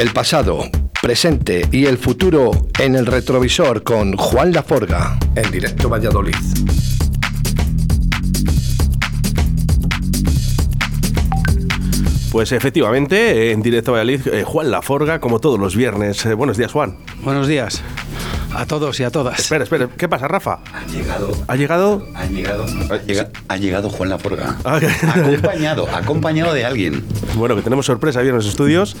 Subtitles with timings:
[0.00, 0.62] El pasado,
[1.02, 6.34] presente y el futuro en el retrovisor con Juan Laforga en directo Valladolid.
[12.32, 16.24] Pues efectivamente, en directo Valladolid, eh, Juan Laforga, como todos los viernes.
[16.24, 16.96] Eh, buenos días, Juan.
[17.22, 17.82] Buenos días.
[18.60, 19.38] A todos y a todas.
[19.40, 20.58] Espera, espera, ¿qué pasa, Rafa?
[20.74, 21.32] Ha llegado.
[21.48, 22.06] ¿Ha llegado?
[22.14, 22.66] Ha llegado.
[23.06, 24.56] llega- Ha llegado Juan Laforga.
[24.66, 24.78] Ah,
[25.14, 27.02] Acompañado, acompañado de alguien.
[27.36, 28.96] Bueno, que tenemos sorpresa aquí en los estudios.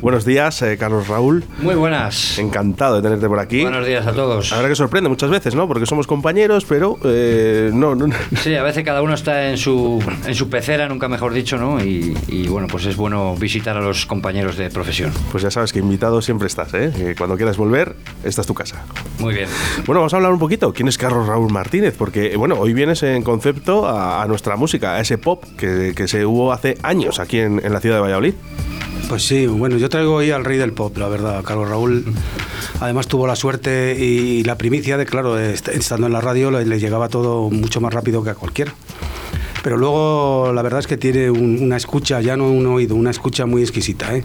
[0.00, 1.44] Buenos días, eh, Carlos Raúl.
[1.58, 2.38] Muy buenas.
[2.40, 3.62] Encantado de tenerte por aquí.
[3.62, 4.50] Buenos días a todos.
[4.50, 5.68] La verdad que sorprende muchas veces, ¿no?
[5.68, 8.16] Porque somos compañeros, pero eh, no, no, no.
[8.42, 11.80] Sí, a veces cada uno está en su, en su pecera, nunca mejor dicho, ¿no?
[11.82, 15.12] Y, y, bueno, pues es bueno visitar a los compañeros de profesión.
[15.30, 16.92] Pues ya sabes que invitado siempre estás, ¿eh?
[16.96, 17.94] Que cuando quieras volver,
[18.24, 18.84] esta es tu casa.
[19.18, 19.48] Muy bien.
[19.86, 20.72] Bueno, vamos a hablar un poquito.
[20.72, 21.94] ¿Quién es Carlos Raúl Martínez?
[21.96, 26.08] Porque, bueno, hoy vienes en concepto a, a nuestra música, a ese pop que, que
[26.08, 28.34] se hubo hace años aquí en, en la ciudad de Valladolid.
[29.08, 32.04] Pues sí, bueno, yo traigo hoy al rey del pop, la verdad, Carlos Raúl.
[32.80, 36.64] Además tuvo la suerte y la primicia de, claro, est- estando en la radio le,
[36.64, 38.74] le llegaba todo mucho más rápido que a cualquiera.
[39.64, 43.10] Pero luego la verdad es que tiene un- una escucha, ya no un oído, una
[43.10, 44.14] escucha muy exquisita.
[44.14, 44.22] ¿eh?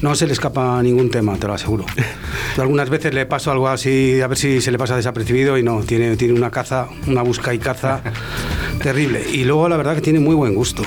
[0.00, 1.84] No se le escapa ningún tema, te lo aseguro.
[2.56, 5.62] Yo algunas veces le paso algo así, a ver si se le pasa desapercibido y
[5.62, 8.00] no, tiene, tiene una caza, una busca y caza
[8.82, 9.22] terrible.
[9.30, 10.82] Y luego la verdad que tiene muy buen gusto.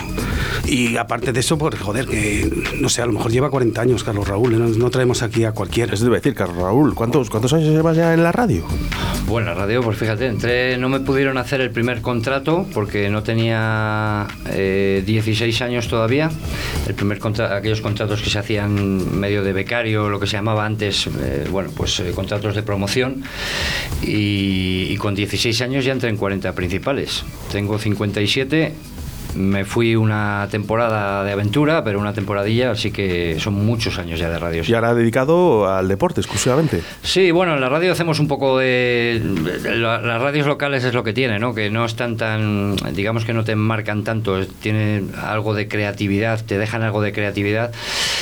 [0.66, 2.50] Y aparte de eso, pues joder, que
[2.80, 4.58] no sé, a lo mejor lleva 40 años Carlos Raúl, ¿eh?
[4.58, 5.94] no, no traemos aquí a cualquiera.
[5.94, 8.64] Eso debe decir, Carlos Raúl, ¿cuántos, ¿cuántos años llevas ya en la radio?
[9.28, 13.24] Bueno, la radio, pues fíjate, entré, no me pudieron hacer el primer contrato porque no
[13.24, 13.83] tenía
[14.50, 16.30] eh, 16 años todavía.
[16.88, 20.66] El primer contra aquellos contratos que se hacían medio de becario, lo que se llamaba
[20.66, 23.24] antes, eh, bueno, pues eh, contratos de promoción.
[24.02, 27.24] Y, y con 16 años ya entré en 40 principales.
[27.52, 28.74] Tengo 57.
[29.36, 34.30] Me fui una temporada de aventura, pero una temporadilla, así que son muchos años ya
[34.30, 34.64] de radio.
[34.66, 36.82] Y ahora dedicado al deporte exclusivamente.
[37.02, 39.22] Sí, bueno, en la radio hacemos un poco de...
[39.64, 41.54] la- Las radios locales es lo que tiene, ¿no?
[41.56, 42.76] Que no están tan...
[42.94, 47.72] digamos que no te marcan tanto, tienen algo de creatividad, te dejan algo de creatividad.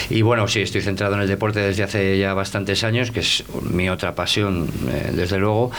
[0.09, 3.43] Y bueno, sí, estoy centrado en el deporte desde hace ya bastantes años, que es
[3.69, 5.71] mi otra pasión, eh, desde luego.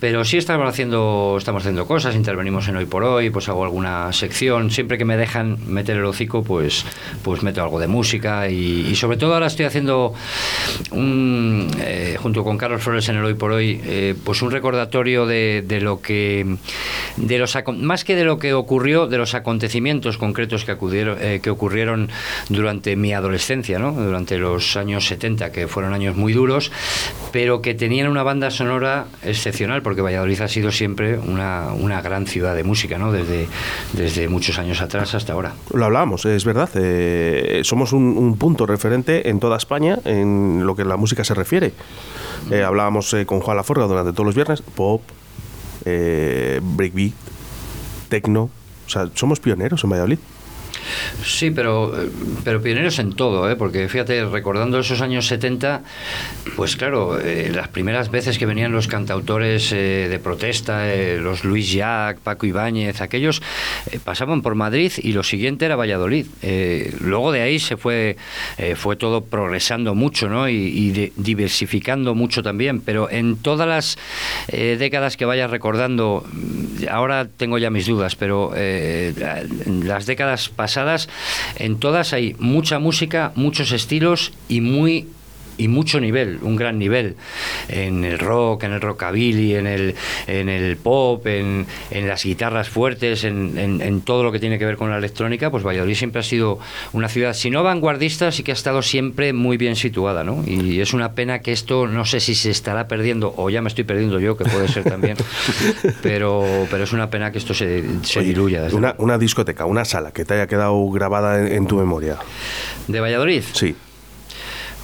[0.00, 4.12] Pero sí estamos haciendo, estamos haciendo cosas, intervenimos en Hoy por Hoy, pues hago alguna
[4.12, 4.70] sección.
[4.74, 6.84] Siempre que me dejan meter el hocico, pues,
[7.22, 8.48] pues meto algo de música.
[8.48, 10.14] Y, sobre todo ahora estoy haciendo
[10.90, 15.26] un, eh, junto con Carlos Flores en el Hoy por Hoy, eh, pues un recordatorio
[15.26, 16.56] de, lo que,
[17.16, 21.38] de los más que de lo que ocurrió, de los acontecimientos concretos que, acudieron, eh,
[21.40, 22.10] que ocurrieron
[22.48, 26.72] durante mi adolescencia, durante los años 70, que fueron años muy duros,
[27.30, 32.26] pero que tenían una banda sonora excepcional, porque Valladolid ha sido siempre una, una gran
[32.26, 33.12] ciudad de música, ¿no?
[33.12, 33.46] desde,
[33.92, 35.52] desde muchos años atrás hasta ahora.
[35.72, 36.68] Lo hablábamos, es verdad.
[36.74, 41.34] eh, somos un, un punto referente en toda España en lo que la música se
[41.34, 41.72] refiere.
[42.50, 45.02] Eh, hablábamos eh, con Juan Laforga durante todos los viernes, pop,
[45.84, 47.12] breakbeat,
[48.08, 48.50] techno.
[48.86, 50.18] O sea, somos pioneros en Valladolid.
[51.24, 51.92] Sí, pero,
[52.44, 53.56] pero pioneros en todo, ¿eh?
[53.56, 55.82] porque fíjate, recordando esos años 70,
[56.56, 61.44] pues claro, eh, las primeras veces que venían los cantautores eh, de protesta, eh, los
[61.44, 63.42] Luis Jack, Paco Ibáñez, aquellos
[64.04, 66.26] pasaban por Madrid y lo siguiente era Valladolid.
[67.00, 68.16] Luego de ahí se fue,
[68.76, 70.48] fue todo progresando mucho ¿no?
[70.48, 73.96] y, y de- diversificando mucho también, pero en todas las
[74.48, 76.24] décadas que vayas recordando,
[76.90, 80.73] ahora tengo ya mis dudas, pero las décadas pasadas,
[81.56, 82.12] en todas.
[82.12, 85.08] Hay mucha música, muchos estilos y muy
[85.58, 87.16] y mucho nivel, un gran nivel
[87.68, 89.94] en el rock, en el rockabilly, en el,
[90.26, 94.58] en el pop, en, en las guitarras fuertes, en, en- en todo lo que tiene
[94.58, 96.58] que ver con la electrónica, pues Valladolid siempre ha sido
[96.92, 100.42] una ciudad, si no vanguardista, sí que ha estado siempre muy bien situada, ¿no?
[100.46, 103.68] Y es una pena que esto, no sé si se estará perdiendo, o ya me
[103.68, 105.16] estoy perdiendo yo, que puede ser también,
[106.02, 108.62] pero, pero es una pena que esto se, se Oye, diluya.
[108.62, 112.16] desde una, una discoteca, una sala que te haya quedado grabada en, en tu memoria.
[112.88, 113.42] ¿De Valladolid?
[113.52, 113.74] Sí.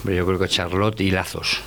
[0.04, 1.60] Yo creo que Charlotte y Lazos.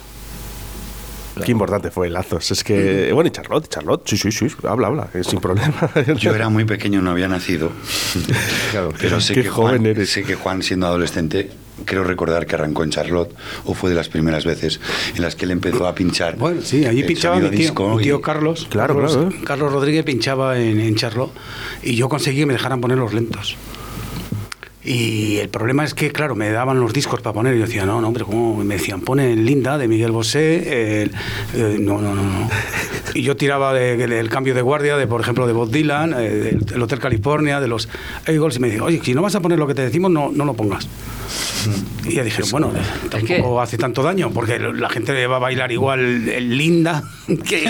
[1.43, 2.51] Qué importante fue Lazos.
[2.51, 5.89] Es que, bueno, y Charlotte, Charlotte, sí, sí, sí, habla, habla, sin problema.
[6.19, 7.71] Yo era muy pequeño, no había nacido.
[8.71, 8.91] Claro.
[8.99, 10.09] Pero sé Qué que, joven Juan, eres.
[10.11, 11.49] sé que Juan, siendo adolescente,
[11.85, 13.31] creo recordar que arrancó en Charlotte,
[13.65, 14.79] o fue de las primeras veces
[15.15, 16.37] en las que él empezó a pinchar.
[16.37, 18.67] Bueno, sí, allí pinchaba mi tío, disco mi tío y- Carlos.
[18.69, 19.41] Claro, Carlos, claro, ¿eh?
[19.43, 21.31] Carlos Rodríguez pinchaba en, en Charlot
[21.83, 23.55] y yo conseguí que me dejaran poner los lentos.
[24.85, 27.85] Y el problema es que, claro, me daban los discos para poner y yo decía,
[27.85, 28.63] no, no, pero ¿cómo?
[28.63, 30.61] Me decían, pone Linda de Miguel Bosé,
[31.03, 31.09] eh,
[31.79, 32.49] no, no, no, no.
[33.13, 36.57] Y yo tiraba de- del cambio de guardia, de por ejemplo, de Bob Dylan, eh,
[36.59, 37.87] del Hotel California, de los
[38.25, 40.31] Eagles, y me decían, oye, si no vas a poner lo que te decimos, no,
[40.33, 40.87] no lo pongas.
[42.05, 42.73] Y ya dijeron, bueno,
[43.09, 47.03] tampoco hace tanto daño, porque la gente va a bailar igual linda
[47.47, 47.65] que,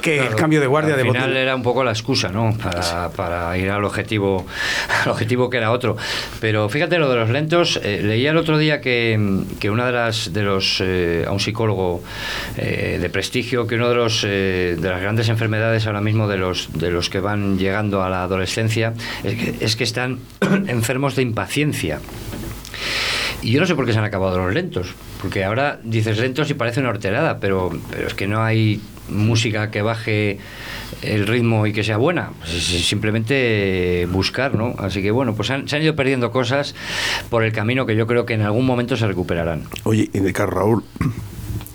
[0.00, 2.56] que el cambio de guardia al de final era un poco la excusa, ¿no?
[2.60, 4.46] Para, para ir al objetivo,
[5.04, 5.96] al objetivo que era otro.
[6.40, 7.80] Pero fíjate lo de los lentos.
[7.82, 11.40] eh, leía el otro día que, que una de las de los eh, a un
[11.40, 12.02] psicólogo
[12.56, 16.36] eh, de prestigio que uno de los eh, de las grandes enfermedades ahora mismo de
[16.38, 18.94] los de los que van llegando a la adolescencia
[19.24, 20.18] es que, es que están
[20.66, 22.00] enfermos de impaciencia.
[23.42, 26.48] Y yo no sé por qué se han acabado los lentos, porque ahora dices lentos
[26.50, 30.38] y parece una horterada, pero, pero es que no hay música que baje
[31.02, 34.74] el ritmo y que sea buena, pues es simplemente buscar, ¿no?
[34.78, 36.74] Así que bueno, pues han- se han ido perdiendo cosas
[37.30, 39.64] por el camino que yo creo que en algún momento se recuperarán.
[39.82, 40.84] Oye, y de Carlos Raúl.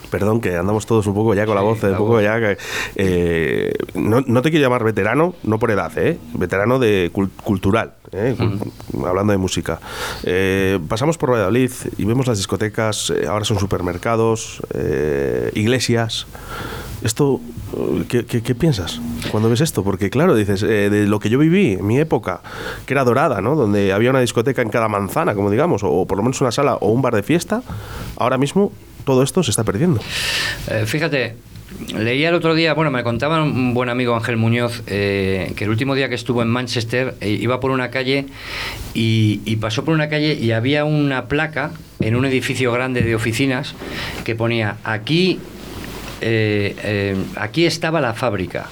[0.09, 2.23] Perdón, que andamos todos un poco ya con la voz, un poco voz.
[2.23, 2.37] ya.
[2.95, 6.17] eh, no, no te quiero llamar veterano, no por edad, ¿eh?
[6.33, 8.35] Veterano de cul- cultural, ¿eh?
[9.05, 9.79] Hablando de música.
[10.23, 14.61] Eh, pasamos por Valladolid y vemos las discotecas, eh, ahora son supermercados,
[15.53, 16.27] iglesias.
[17.03, 17.39] Esto,
[18.09, 18.99] ¿qué, qué, qué piensas
[19.29, 19.83] cuando ves esto?
[19.83, 22.41] Porque claro, dices, eh, de lo que yo viví, en mi época,
[22.87, 23.55] que era dorada, ¿no?
[23.55, 26.75] Donde había una discoteca en cada manzana, como digamos, o, por lo menos una sala
[26.77, 27.61] o un bar de fiesta,
[28.17, 28.71] ahora mismo
[29.07, 30.01] todo esto se está perdiendo.
[30.69, 31.37] Eh, fíjate,
[31.97, 35.69] leía el otro día, bueno, me contaba un buen amigo Ángel Muñoz eh, que el
[35.69, 38.25] último día que estuvo en Manchester eh, iba por una calle
[38.93, 41.71] y, pasó por una calle y había una placa
[42.01, 43.75] en un edificio grande de oficinas
[44.25, 45.39] que ponía aquí,
[47.37, 48.67] aquí estaba la fábrica.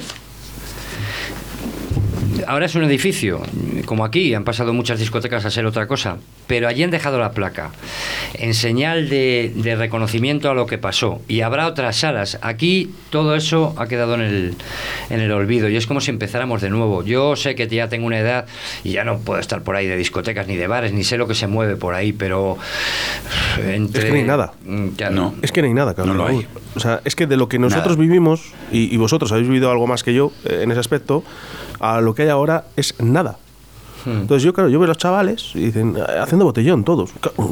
[2.48, 3.42] Ahora es un edificio,
[3.86, 7.32] como aquí, han pasado muchas discotecas a ser otra cosa, pero allí han dejado la
[7.32, 7.72] placa,
[8.34, 11.22] en señal de, de reconocimiento a lo que pasó.
[11.28, 12.38] Y habrá otras salas.
[12.42, 14.56] Aquí todo eso ha quedado en el,
[15.10, 17.04] en el olvido y es como si empezáramos de nuevo.
[17.04, 18.46] Yo sé que ya tengo una edad
[18.84, 21.28] y ya no puedo estar por ahí de discotecas ni de bares, ni sé lo
[21.28, 22.58] que se mueve por ahí, pero...
[23.66, 24.54] Entre, Es que no hay nada.
[24.66, 25.36] Mm, ya No.
[25.42, 26.46] Es que no hay nada, Carlos No lo hay.
[26.76, 28.08] O sea, es que de lo que nosotros Nada.
[28.08, 31.24] vivimos, y, y vosotros habéis vivido algo más que yo eh, en ese aspecto,
[31.80, 33.38] a lo que hay ahora es nada.
[34.06, 34.22] Hmm.
[34.22, 37.12] Entonces yo, claro, yo veo a los chavales y dicen, "Eh, haciendo botellón todos.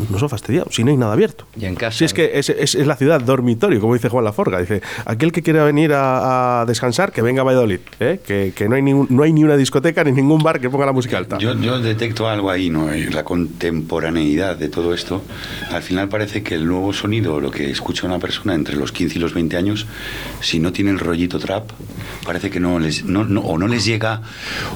[0.10, 1.46] No son fastidiados, si no hay nada abierto.
[1.60, 4.24] Y en casa, Si es que es, es- es la ciudad dormitorio, como dice Juan
[4.26, 4.60] Laforga.
[4.60, 7.80] Dice, aquel que quiera venir a, a descansar, que venga a Valladolid.
[8.00, 8.20] ¿eh?
[8.26, 10.86] Que, que no, hay ningún- no hay ni una discoteca ni ningún bar que ponga
[10.86, 11.38] la música alta.
[11.40, 12.88] Yo, yo detecto algo ahí, ¿no?
[13.12, 15.22] La contemporaneidad de todo esto.
[15.72, 19.18] Al final parece que el nuevo sonido, lo que escucha una persona entre los 15
[19.18, 19.88] y los 20 años,
[20.42, 21.72] si no tiene el rollito trap,
[22.26, 24.22] parece que no les, no, no- o no les llega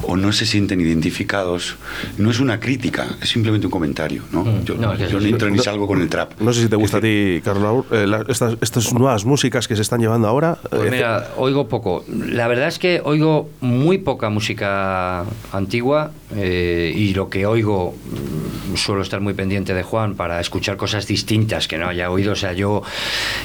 [0.02, 1.67] o no se sienten identificados.
[2.16, 4.44] No es una crítica, es simplemente un comentario, ¿no?
[4.44, 6.40] Mm, Yo no, yo entro ni salgo con el trap.
[6.40, 9.76] No sé si te gusta a ti, Carlos eh, la- estas, estas nuevas músicas que
[9.76, 10.58] se están llevando ahora.
[10.70, 12.04] Pues eh, mira, oigo poco.
[12.08, 18.76] La verdad es que oigo muy poca música antigua eh, y lo que oigo mm,
[18.76, 22.32] suelo estar muy pendiente de Juan para escuchar cosas distintas que no haya oído.
[22.32, 22.82] O sea, yo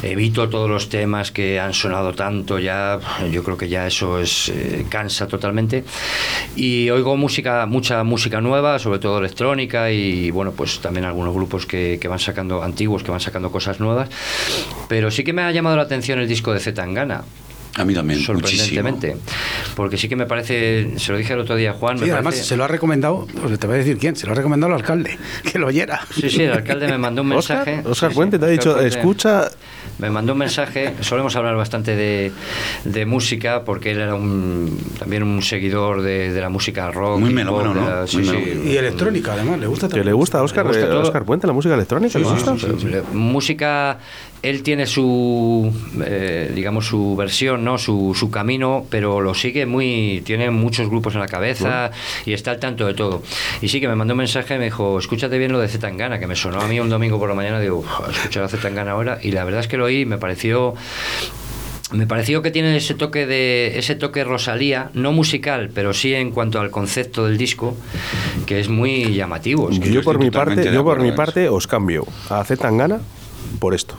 [0.02, 3.00] evito todos los temas que han sonado tanto ya.
[3.32, 5.84] Yo creo que ya eso es eh, cansa totalmente.
[6.56, 11.66] Y oigo música, mucha música nueva, sobre todo electrónica y bueno, pues también algunos grupos
[11.66, 14.10] que, que van sacando antiguos, que van sacando cosas nuevas.
[14.90, 17.24] Pero sí que me ha llamado la atención el disco de Zetangana
[17.76, 18.40] A mí también, muchísimo.
[18.40, 19.18] sorprendentemente.
[19.76, 22.12] Porque sí que me parece, se lo dije el otro día a Juan, Sí, me
[22.12, 24.36] además parece- se lo ha recomendado, pues te voy a decir quién, se lo ha
[24.36, 25.18] recomendado el alcalde,
[25.52, 26.02] que lo oyera.
[26.14, 27.88] Sí, sí, el alcalde me mandó un Oscar, mensaje.
[27.90, 29.50] Oscar sí, Puente te ha Oscar dicho, Puente escucha,
[29.98, 32.32] Me mandó un mensaje, solemos hablar bastante de,
[32.86, 37.20] de música, porque él era un, también un seguidor de, de la música rock.
[37.20, 38.08] Muy melómano, ¿no?
[38.08, 38.62] sí, Muy sí.
[38.66, 40.06] Y electrónica, además, le gusta que también.
[40.08, 41.02] le gusta a Oscar, gusta eh, todo.
[41.02, 42.56] Oscar Puente la música electrónica, ¿le gusta?
[43.14, 43.98] Música,
[44.44, 45.74] él tiene su,
[46.06, 47.78] eh, digamos, su versión, ¿no?
[47.78, 51.92] Su, su camino, pero lo sigue muy, tiene muchos grupos en la cabeza
[52.26, 53.24] y está al tanto de todo.
[53.62, 56.20] Y sí que me mandó un mensaje y me dijo, escúchate bien lo de Zetangana,
[56.20, 58.92] que me sonó a mí un domingo por la mañana, digo, "Uf, escuchar a Zetangana
[58.92, 60.76] ahora, y la verdad es que lo oí y me pareció
[61.92, 66.32] me pareció que tiene ese toque de ese toque Rosalía, no musical, pero sí en
[66.32, 67.78] cuanto al concepto del disco,
[68.48, 69.70] que es muy llamativo.
[69.70, 72.62] Es que Yo estoy por mi parte, yo por mi parte os cambio a Z
[72.64, 73.00] Tangana
[73.60, 73.96] por esto.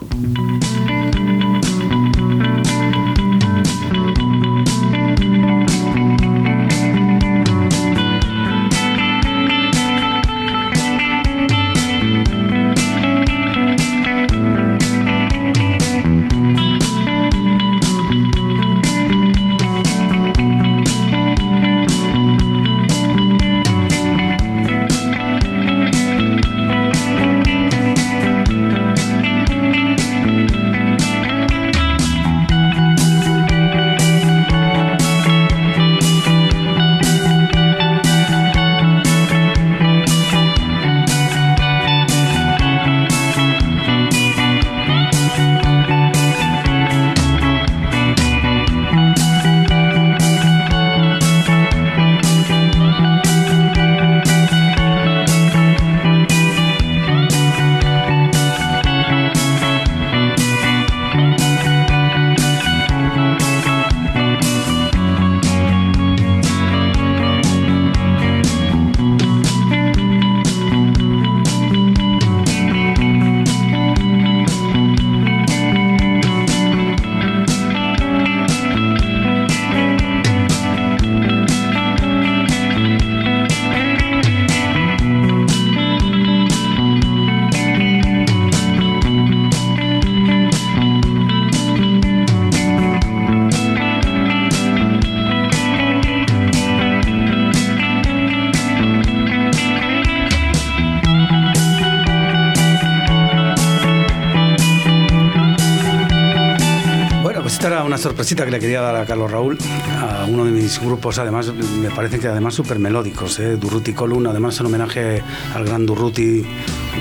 [108.25, 109.59] Sorpresita que le quería dar a Carlos Raúl,
[110.01, 113.59] a uno de mis grupos, además, me parece que además súper melódicos, ¿eh?
[113.59, 115.23] Durruti Column, además en homenaje
[115.55, 116.43] al gran Durruti,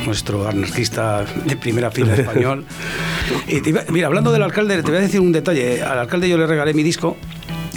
[0.05, 2.65] nuestro anarquista de primera fila español.
[3.47, 5.81] Y mira, hablando del alcalde, te voy a decir un detalle.
[5.81, 7.15] Al alcalde yo le regalé mi disco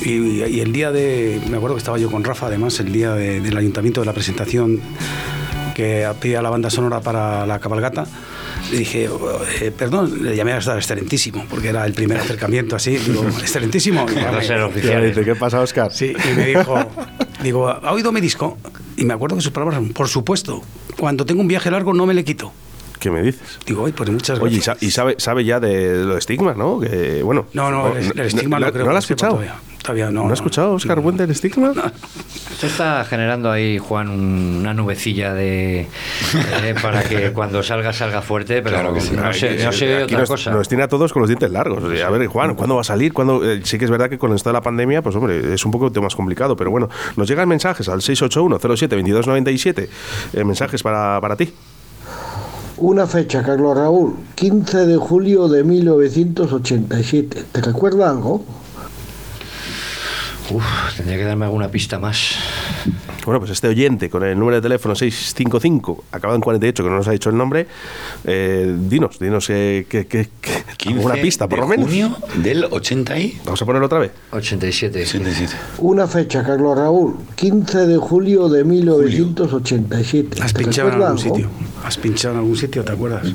[0.04, 3.56] y, el día de, me acuerdo que estaba yo con Rafa, además, el día del
[3.56, 4.80] ayuntamiento de la presentación
[5.76, 8.06] que pide a la banda sonora para la cabalgata.
[8.70, 9.08] Le dije,
[9.60, 12.96] eh, perdón, le llamé a estar excelentísimo, porque era el primer acercamiento así.
[12.96, 14.06] Digo, excelentísimo.
[14.06, 15.92] ¿Qué pasa, Oscar?
[15.92, 16.78] Sí, y me dijo,
[17.42, 18.58] digo, ¿ha oído mi disco?
[18.96, 20.62] Y me acuerdo que sus palabras, por supuesto,
[20.98, 22.52] cuando tengo un viaje largo no me le quito.
[22.98, 23.58] ¿Qué me dices?
[23.66, 24.68] Digo, Oye, pues muchas gracias.
[24.68, 26.80] Oye, y sabe, sabe ya de los estigmas, ¿no?
[26.80, 29.34] Que, bueno, no, no, el, estigma no, creo ¿No lo has escuchado?
[29.34, 29.56] Todavía.
[29.94, 30.10] No.
[30.10, 31.12] ¿No, has escuchado Oscar no.
[31.12, 31.72] del estigma?
[32.58, 35.80] Se está generando ahí, Juan, una nubecilla de
[36.62, 39.14] eh, para que cuando salga salga fuerte, pero claro que sí.
[39.14, 40.50] no, sé, no sé otra nos, cosa.
[40.50, 41.82] Nos tiene a todos con los dientes largos.
[41.84, 43.12] a ver, Juan, ¿cuándo va a salir?
[43.12, 43.44] ¿Cuándo?
[43.44, 45.70] Eh, sí que es verdad que con esto de la pandemia, pues hombre, es un
[45.70, 49.88] poco más complicado, pero bueno, nos llegan mensajes al 681 07 2297,
[50.32, 51.52] eh, mensajes para, para ti.
[52.78, 57.44] Una fecha, Carlos Raúl, 15 de julio de 1987.
[57.50, 58.44] ¿Te recuerda algo?
[60.50, 60.64] Uf,
[60.96, 62.36] tendría que darme alguna pista más.
[63.24, 66.96] Bueno, pues este oyente con el número de teléfono 655, acabado en 48, que no
[66.96, 67.66] nos ha dicho el nombre,
[68.24, 70.28] eh, dinos, dinos eh, que, que,
[70.86, 71.86] alguna pista, por lo menos.
[71.86, 73.40] junio del 80 y...
[73.44, 74.12] Vamos a ponerlo otra vez.
[74.30, 75.02] 87.
[75.02, 75.56] 87.
[75.78, 80.40] Una fecha, Carlos Raúl, 15 de julio de 1987.
[80.40, 81.50] ¿Has pinchado en algún sitio?
[81.84, 83.26] ¿Has pinchado en algún sitio, te acuerdas?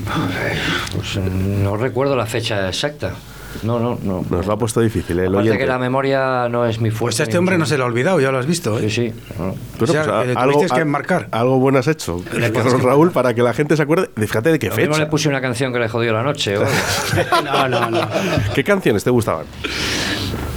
[0.94, 3.14] Pues no recuerdo la fecha exacta.
[3.62, 4.24] No, no, no.
[4.30, 5.26] Nos lo ha puesto difícil, ¿eh?
[5.26, 7.18] Aparte que la memoria no es mi fuerza.
[7.18, 8.88] Pues este hombre no se lo ha olvidado, ya lo has visto, ¿eh?
[8.88, 9.12] Sí, sí.
[9.38, 9.54] No.
[9.78, 11.28] Pero, o sea, pues, algo, tienes que marcar.
[11.30, 14.10] Algo bueno has hecho, Carlos Raúl, para que la gente se acuerde.
[14.16, 14.88] Fíjate de qué Lo fecha.
[14.88, 16.56] mismo le puse una canción que le jodió la noche.
[16.58, 16.64] ¿o?
[17.44, 18.00] no, no, no.
[18.54, 19.46] ¿Qué canciones te gustaban?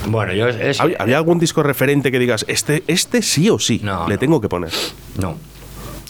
[0.08, 0.48] bueno, yo...
[0.48, 4.14] Es, ¿Había, había algún disco referente que digas, este, este sí o sí No, le
[4.16, 4.20] no.
[4.20, 4.72] tengo que poner?
[5.20, 5.36] No.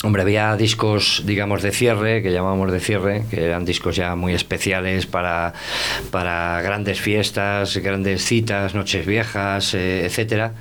[0.06, 4.34] Hombre, había discos, digamos, de cierre, que llamábamos de cierre, que eran discos ya muy
[4.34, 5.54] especiales para,
[6.12, 10.54] para grandes fiestas, grandes citas, noches viejas, eh, etcétera.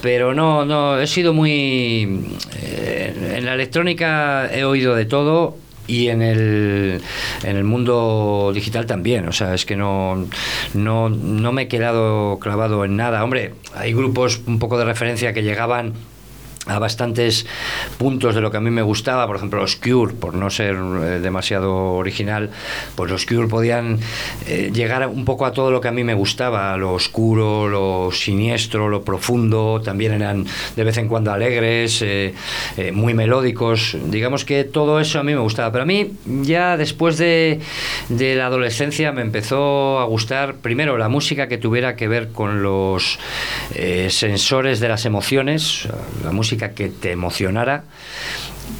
[0.00, 2.26] Pero no, no, he sido muy...
[2.62, 7.02] eh, en la electrónica he oído de todo, y en el,
[7.42, 10.26] en el mundo digital también, o sea, es que no,
[10.72, 13.22] no, no me he quedado clavado en nada.
[13.22, 15.92] Hombre, hay grupos un poco de referencia que llegaban
[16.66, 17.46] a bastantes
[17.98, 20.74] puntos de lo que a mí me gustaba, por ejemplo los Cure, por no ser
[20.74, 22.50] eh, demasiado original,
[22.94, 23.98] pues los Cure podían
[24.46, 28.10] eh, llegar un poco a todo lo que a mí me gustaba, lo oscuro, lo
[28.12, 32.34] siniestro, lo profundo, también eran de vez en cuando alegres, eh,
[32.92, 37.18] muy melódicos, digamos que todo eso a mí me gustaba, pero a mí ya después
[37.18, 37.60] de,
[38.08, 42.62] de la adolescencia me empezó a gustar primero la música que tuviera que ver con
[42.62, 43.18] los
[44.08, 45.88] sensores de las emociones,
[46.22, 47.84] la música que te emocionara.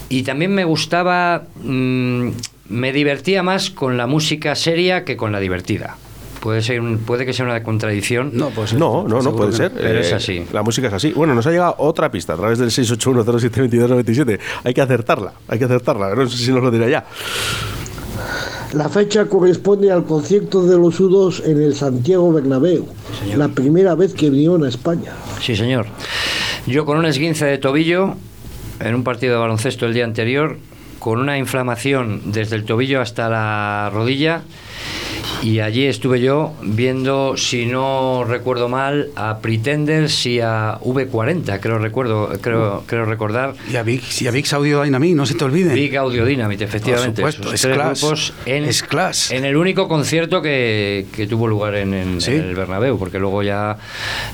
[0.08, 2.28] Y también me gustaba, mm,
[2.70, 5.96] me divertía más con la música seria que con la divertida.
[6.40, 8.30] Puede, ser puede que sea una contradicción.
[8.34, 9.72] No, pues No, no, no puede ser.
[9.72, 10.46] Pero es Eh, así.
[10.52, 11.12] La música es así.
[11.12, 14.38] Bueno, nos ha llegado otra pista a través del 681072297.
[14.62, 16.14] Hay que acertarla, hay que acertarla.
[16.14, 17.04] No sé si nos lo dirá ya.
[18.74, 22.86] La fecha corresponde al concierto de los U2 en el Santiago Bernabéu,
[23.36, 25.12] la primera vez que vinieron a España.
[25.40, 25.86] Sí, señor.
[26.66, 28.16] Yo con un esguince de tobillo
[28.80, 30.58] en un partido de baloncesto el día anterior,
[30.98, 34.42] con una inflamación desde el tobillo hasta la rodilla.
[35.44, 41.78] Y allí estuve yo viendo, si no recuerdo mal, a Pretenders y a V40, creo
[41.78, 43.54] recuerdo, creo, creo recordar.
[43.70, 45.74] Y a Vix, y a Vix Audio Dynamic, no se te olvide.
[45.74, 47.20] Big Audio Dynamite, efectivamente.
[47.20, 49.32] Por supuesto, es tres grupos en, Es Clash.
[49.32, 52.32] en el único concierto que, que tuvo lugar en, en- Sí.
[52.32, 53.76] en el Bernabéu, porque luego ya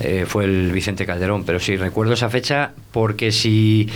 [0.00, 1.44] eh, fue el Vicente Calderón.
[1.44, 3.88] Pero sí, recuerdo esa fecha porque si...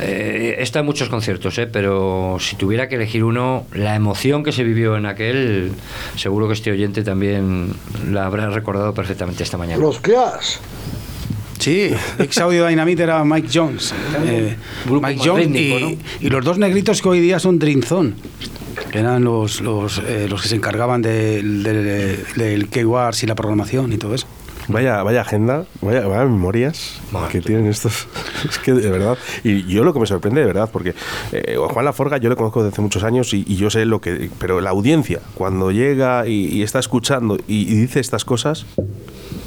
[0.00, 4.62] Eh, en muchos conciertos, eh, pero si tuviera que elegir uno, la emoción que se
[4.62, 5.70] vivió en aquel,
[6.16, 7.72] seguro que este oyente también
[8.10, 9.80] la habrá recordado perfectamente esta mañana.
[9.82, 10.56] Los Clash.
[11.58, 13.92] Sí, Vix Audio Dynamite era Mike Jones.
[14.24, 14.56] Eh,
[14.88, 15.96] Mike Jones y, ¿no?
[16.20, 17.58] y los dos negritos que hoy día son
[18.92, 23.34] que eran los, los, eh, los que se encargaban del del- del K-Wars y la
[23.34, 24.26] programación y todo eso.
[24.68, 28.08] Vaya, vaya agenda, vaya, vaya memorias que tienen estos.
[28.48, 29.16] Es que de verdad.
[29.44, 30.94] Y yo lo que me sorprende de verdad, porque
[31.32, 34.00] eh, Juan Laforga yo le conozco desde hace muchos años y, y yo sé lo
[34.00, 34.30] que.
[34.38, 38.66] Pero la audiencia, cuando llega y, y está escuchando y, y dice estas cosas,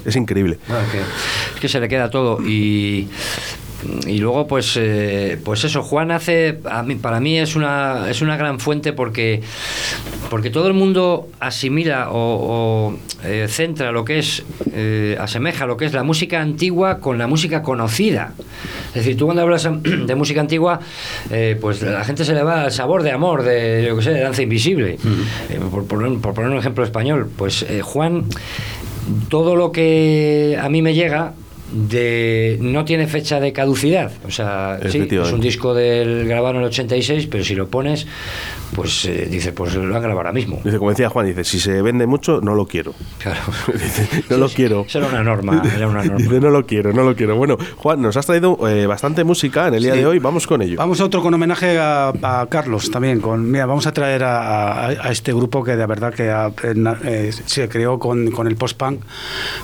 [0.05, 0.59] es increíble.
[0.67, 3.07] Bueno, es, que, es que se le queda todo y
[4.05, 8.21] y luego pues eh, pues eso Juan hace a mí, para mí es una es
[8.21, 9.41] una gran fuente porque
[10.29, 15.86] porque todo el mundo asimila o, eh, centra lo que es, eh, asemeja lo que
[15.86, 18.33] es la música antigua con la música conocida.
[18.89, 20.79] Es decir, tú cuando hablas de música antigua,
[21.31, 24.12] eh, pues la gente se le va al sabor de amor, de, yo que sé,
[24.12, 24.98] de danza invisible.
[25.71, 28.25] por, por, poner un ejemplo español, pues Juan,
[29.29, 31.33] todo lo que a mí me llega,
[31.71, 34.11] de no tiene fecha de caducidad.
[34.27, 38.07] O sea, sí, es un disco del grabado en el 86, pero si lo pones,
[38.73, 40.59] pues eh, dice, pues lo han grabado ahora mismo.
[40.63, 42.93] Dice, como decía Juan, dice, si se vende mucho, no lo quiero.
[43.19, 43.41] Claro.
[43.73, 44.85] dice, no lo quiero.
[44.88, 46.17] Eso era una norma, era una norma.
[46.17, 47.35] Dice, no lo quiero, no lo quiero.
[47.35, 50.61] Bueno, Juan, nos has traído eh, bastante música en el día de hoy, vamos con
[50.61, 50.77] ello.
[50.77, 53.19] Vamos a otro con homenaje a, Carlos también.
[53.19, 56.29] Con, mira, vamos a traer a, este grupo que de verdad que
[57.03, 59.01] eh, se creó con, con el post-punk,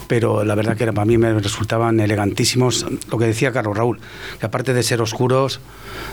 [0.07, 3.99] pero la verdad que para mí me resultaban elegantísimos, lo que decía Carlos Raúl,
[4.39, 5.59] que aparte de ser oscuros,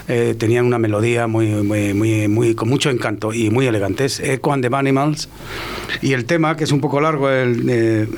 [0.08, 1.94] eh, tenían una melodía muy, muy,
[2.28, 4.20] muy, con mucho encanto y muy elegantes.
[4.20, 5.28] Echo and the Animals.
[6.00, 8.08] Y el tema, que es un poco largo, el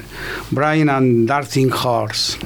[0.51, 2.39] Brian and Dancing Horse.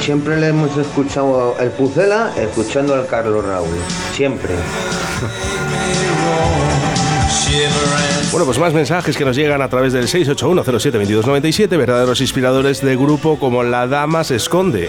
[0.00, 3.74] Siempre le hemos escuchado el Pucela escuchando al Carlos Raúl.
[4.12, 4.50] Siempre.
[8.30, 13.38] Bueno, pues más mensajes que nos llegan a través del 681072297, verdaderos inspiradores de grupo
[13.38, 14.88] como La Dama se esconde.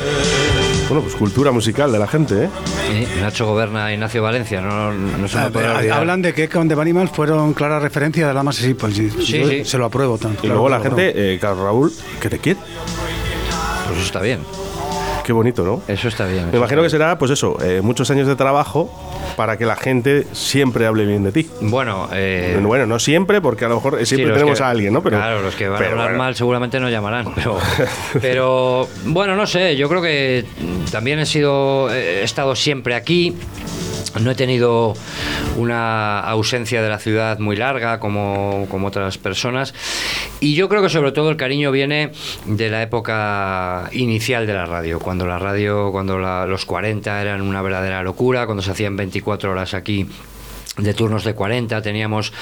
[0.87, 2.49] Bueno, pues cultura musical de la gente, ¿eh?
[2.87, 5.97] Sí, Nacho Goberna e Ignacio Valencia, no, no se me Ah, puede ah, olvidar.
[5.99, 9.09] Hablan de que Con the Animals fueron clara referencia de la más sí, pues sí,
[9.09, 9.65] Sí, yo sí.
[9.65, 10.45] se lo apruebo tanto.
[10.45, 12.59] Y luego la gente, eh, Carlos Raúl, que te quiere.
[13.87, 14.41] Pues eso está bien,
[15.25, 15.81] Qué bonito, ¿no?
[15.87, 16.51] eso está bien.
[16.51, 18.91] Me imagino que será, pues eso, eh, muchos años de trabajo
[19.35, 21.49] para que la gente siempre hable bien de ti.
[21.61, 24.93] Bueno, eh, bueno, no siempre, porque a lo mejor sí, siempre tenemos que- a alguien,
[24.93, 25.01] ¿no?
[25.01, 26.17] Pero, claro, los que van a hablar bueno.
[26.19, 27.57] mal seguramente no llamarán, pero,
[28.21, 30.45] pero bueno, no sé, yo creo que
[30.91, 33.35] también he sido, he estado siempre aquí.
[34.21, 34.93] No he tenido
[35.57, 39.73] una ausencia de la ciudad muy larga como, como otras personas.
[40.39, 42.11] Y yo creo que sobre todo el cariño viene
[42.45, 47.41] de la época inicial de la radio, cuando la radio, cuando la- los 40 eran
[47.41, 50.07] una verdadera locura, cuando se hacían 24 horas aquí
[50.77, 52.33] de turnos de 40, teníamos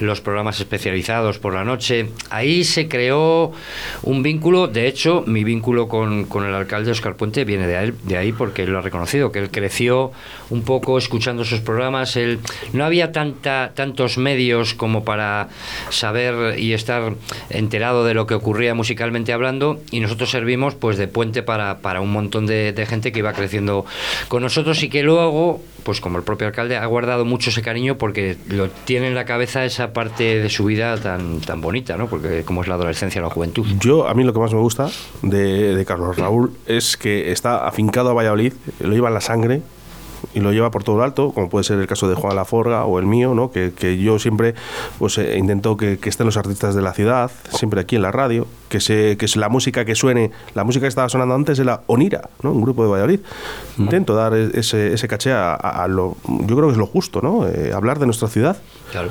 [0.00, 2.08] los programas especializados por la noche.
[2.30, 3.52] Ahí se creó
[4.02, 7.94] un vínculo, de hecho, mi vínculo con, con el alcalde Oscar Puente viene de, él,
[8.04, 10.12] de ahí porque él lo ha reconocido, que él creció
[10.50, 12.16] un poco escuchando esos programas.
[12.16, 12.38] Él,
[12.72, 15.48] no había tanta, tantos medios como para
[15.90, 17.14] saber y estar
[17.50, 22.00] enterado de lo que ocurría musicalmente hablando y nosotros servimos pues de puente para, para
[22.00, 23.84] un montón de, de gente que iba creciendo
[24.28, 27.96] con nosotros y que luego pues como el propio alcalde ha guardado mucho ese cariño
[27.96, 32.08] porque lo tiene en la cabeza esa parte de su vida tan tan bonita no
[32.08, 33.66] porque como es la adolescencia la juventud.
[33.78, 34.90] Yo, a mí lo que más me gusta
[35.22, 39.62] de, de Carlos Raúl es que está afincado a Valladolid, lo lleva en la sangre
[40.32, 42.84] y lo lleva por todo lo alto, como puede ser el caso de Juan Laforga
[42.84, 43.50] o el mío, ¿no?
[43.50, 44.54] que, que yo siempre
[44.98, 48.12] pues, eh, intento que, que estén los artistas de la ciudad, siempre aquí en la
[48.12, 51.60] radio, que, se, que es la música que suene, la música que estaba sonando antes
[51.60, 52.50] era Onira, ¿no?
[52.50, 53.20] un grupo de Valladolid.
[53.78, 56.86] Intento dar e- ese, ese caché a, a- a lo, yo creo que es lo
[56.86, 57.46] justo, ¿no?
[57.46, 58.56] Eh, hablar de nuestra ciudad.
[58.90, 59.10] claro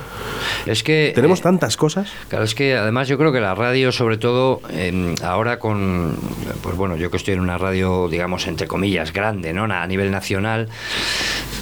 [0.65, 2.10] es que Tenemos eh, tantas cosas.
[2.30, 6.15] Claro, es que además yo creo que la radio, sobre todo em, ahora con,
[6.62, 9.63] pues bueno, yo que estoy en una radio, digamos, entre comillas, grande, ¿no?
[9.63, 10.67] A nivel nacional,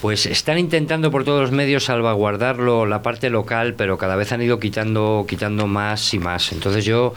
[0.01, 4.41] pues están intentando por todos los medios salvaguardarlo, la parte local, pero cada vez han
[4.41, 6.51] ido quitando, quitando más y más.
[6.51, 7.13] Entonces yo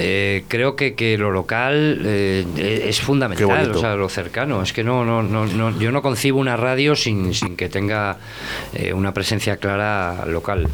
[0.00, 4.62] eh, creo que, que lo local eh, es Qué fundamental, o sea, lo cercano.
[4.62, 8.16] Es que no, no, no, no yo no concibo una radio sin, sin que tenga
[8.74, 10.68] eh, una presencia clara local.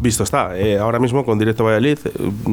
[0.00, 2.10] Visto está, eh, ahora mismo con Directo Valladolid eh,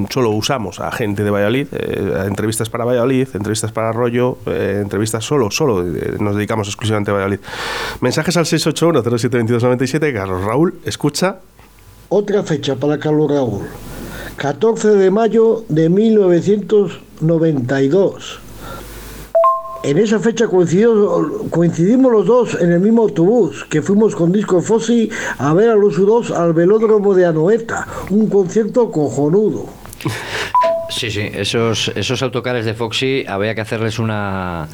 [0.10, 5.26] solo usamos a gente de Valladolid, eh, entrevistas para Valladolid, entrevistas para Arroyo, eh, entrevistas
[5.26, 7.40] solo, solo eh, nos dedicamos exclusivamente a Valladolid.
[8.02, 11.40] Mensajes al 681-072297, Carlos Raúl, escucha.
[12.10, 13.68] Otra fecha para Carlos Raúl.
[14.38, 18.39] 14 de mayo de 1992.
[19.84, 24.62] En esa fecha coincidió- coincidimos los dos en el mismo autobús, que fuimos con Disco
[24.62, 29.65] Fossi a ver a los U2 al velódromo de Anoeta, un concierto cojonudo.
[30.91, 34.67] Sí, sí, esos, esos autocares de Foxy había que hacerles una,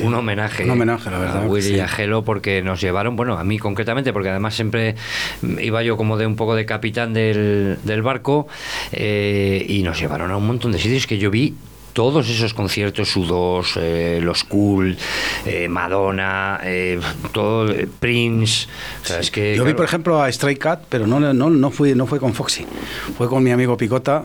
[0.00, 0.64] un homenaje.
[0.64, 1.74] un homenaje, la verdad, A Willy sí.
[1.76, 4.94] y a Gelo porque nos llevaron, bueno, a mí concretamente, porque además siempre
[5.60, 8.46] iba yo como de un poco de capitán del, del barco
[8.92, 11.54] eh, y nos llevaron a un montón de sitios que yo vi.
[11.94, 14.96] Todos esos conciertos, U2, eh, los Cool,
[15.46, 16.98] eh, Madonna, eh,
[17.30, 18.66] todo, Prince.
[19.04, 21.70] O sea, es que, Yo vi, por ejemplo, a Stray Cat, pero no, no, no,
[21.70, 22.66] fui, no fue con Foxy.
[23.16, 24.24] Fue con mi amigo Picota,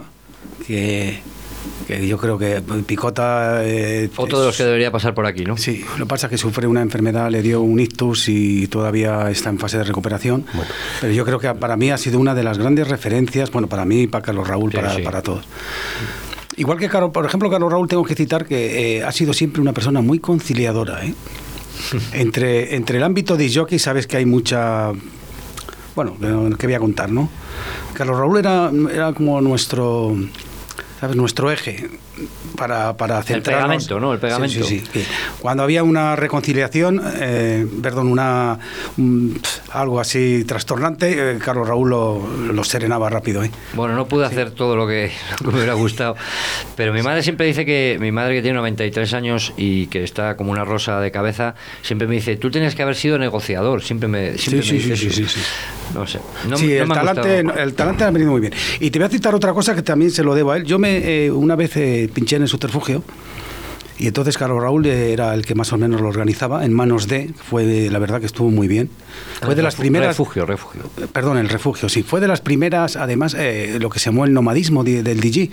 [0.70, 1.20] que,
[1.88, 3.66] que yo creo que Picota...
[3.66, 5.58] eh, otro de los que debería pasar por aquí, ¿no?
[5.58, 9.30] Sí, lo que pasa es que sufre una enfermedad, le dio un ictus y todavía
[9.32, 10.46] está en fase de recuperación.
[11.02, 13.84] Pero yo creo que para mí ha sido una de las grandes referencias, bueno, para
[13.84, 15.02] mí, para Carlos Raúl, Sí, para, sí.
[15.02, 15.46] para todos.
[16.56, 19.62] Igual que, Carlos, por ejemplo, Carlos Raúl, tengo que citar que eh, ha sido siempre
[19.62, 21.04] una persona muy conciliadora.
[21.06, 21.14] ¿eh?
[22.14, 24.92] entre, entre el ámbito de jockey, sabes que hay mucha.
[25.96, 26.16] Bueno,
[26.58, 27.30] ¿qué voy a contar, no?
[27.94, 30.16] Carlos Raúl era, era como nuestro.
[31.00, 31.16] ¿Sabes?
[31.16, 31.90] Nuestro eje
[32.56, 33.64] para, para centrarnos.
[33.86, 34.14] pegamento, ¿no?
[34.14, 34.64] El pegamento.
[34.66, 35.06] Sí, sí, sí.
[35.40, 38.60] Cuando había una reconciliación, eh, perdón, una
[38.98, 39.40] un-
[39.72, 43.44] algo así trastornante, eh, Carlos Raúl lo, lo serenaba rápido.
[43.44, 43.52] ¿eh?
[43.74, 46.16] Bueno, no pude hacer todo lo que, lo que me hubiera gustado,
[46.76, 50.36] pero mi madre siempre dice que, mi madre que tiene 93 años y que está
[50.36, 54.08] como una rosa de cabeza, siempre me dice, tú tienes que haber sido negociador, siempre
[54.10, 55.16] me, siempre me dice sí, eso.
[55.16, 55.40] sí, sí,
[55.94, 57.64] No sé, no, sí, no el, me talante, gustado.
[57.64, 58.54] el talante ha venido muy bien.
[58.80, 60.64] Y te voy a citar otra cosa que también se lo debo a él.
[60.66, 63.04] Yo me eh, una vez eh, pinché en el subterfugio
[63.98, 67.34] Y entonces Carlos Raúl era el que más o menos lo organizaba, en manos de,
[67.50, 68.89] fue la verdad que estuvo muy bien.
[69.41, 70.08] Fue de las primeras...
[70.17, 70.84] Refugio, refugio.
[71.12, 72.02] Perdón, el refugio, sí.
[72.02, 75.52] Fue de las primeras, además, eh, lo que se llamó el nomadismo di- del DJ,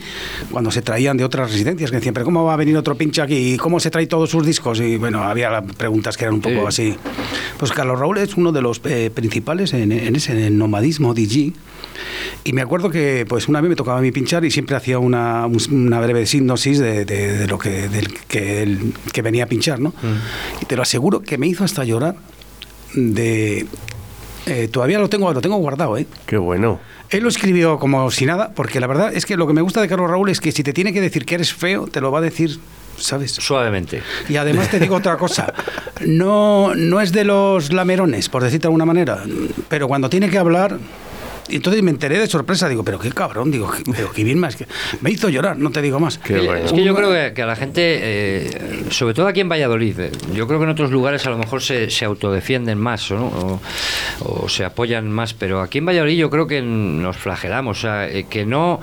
[0.52, 3.20] cuando se traían de otras residencias, que decían, pero ¿cómo va a venir otro pinche
[3.20, 3.54] aquí?
[3.54, 4.78] ¿Y cómo se trae todos sus discos?
[4.78, 6.94] Y bueno, había preguntas que eran un poco así.
[7.58, 11.14] Pues Carlos Raúl es uno de los eh, principales en, en ese en el nomadismo
[11.14, 11.52] DJ.
[12.46, 15.00] Y me acuerdo que pues una vez me tocaba a mí pinchar y siempre hacía
[15.00, 18.78] una, un- una breve sinopsis de, de- de lo que, del que,
[19.12, 19.92] que venía a pinchar, ¿no?
[20.62, 22.14] Y te lo aseguro que me hizo hasta llorar
[22.94, 23.66] de...
[24.46, 26.06] eh, todavía lo tengo, lo tengo guardado, ¿eh?
[26.26, 26.78] Qué bueno.
[27.10, 29.80] Él lo escribió como si nada, porque la verdad es que lo que me gusta
[29.80, 32.10] de Carlos Raúl es que si te tiene que decir que eres feo, te lo
[32.12, 32.58] va a decir,
[32.96, 33.32] ¿sabes?
[33.32, 34.02] Suavemente.
[34.28, 35.52] Y además te digo otra cosa,
[36.04, 39.22] no, no es de los lamerones, por decirte de alguna manera,
[39.68, 40.78] pero cuando tiene que hablar,
[41.48, 44.38] y entonces me enteré de sorpresa, digo, pero qué cabrón, digo, qué- pero qué bien
[44.38, 44.66] más, que
[45.00, 46.18] me hizo llorar, no te digo más.
[46.18, 46.64] Qué Oye, bueno.
[46.66, 49.98] Es que yo creo que, que a la gente, eh, sobre todo aquí en Valladolid,
[50.00, 53.26] eh, yo creo que en otros lugares a lo mejor se, se autodefienden más ¿no?
[53.26, 53.60] o,
[54.20, 58.08] o se apoyan más, pero aquí en Valladolid yo creo que nos flagelamos, o sea,
[58.08, 58.80] eh, que no,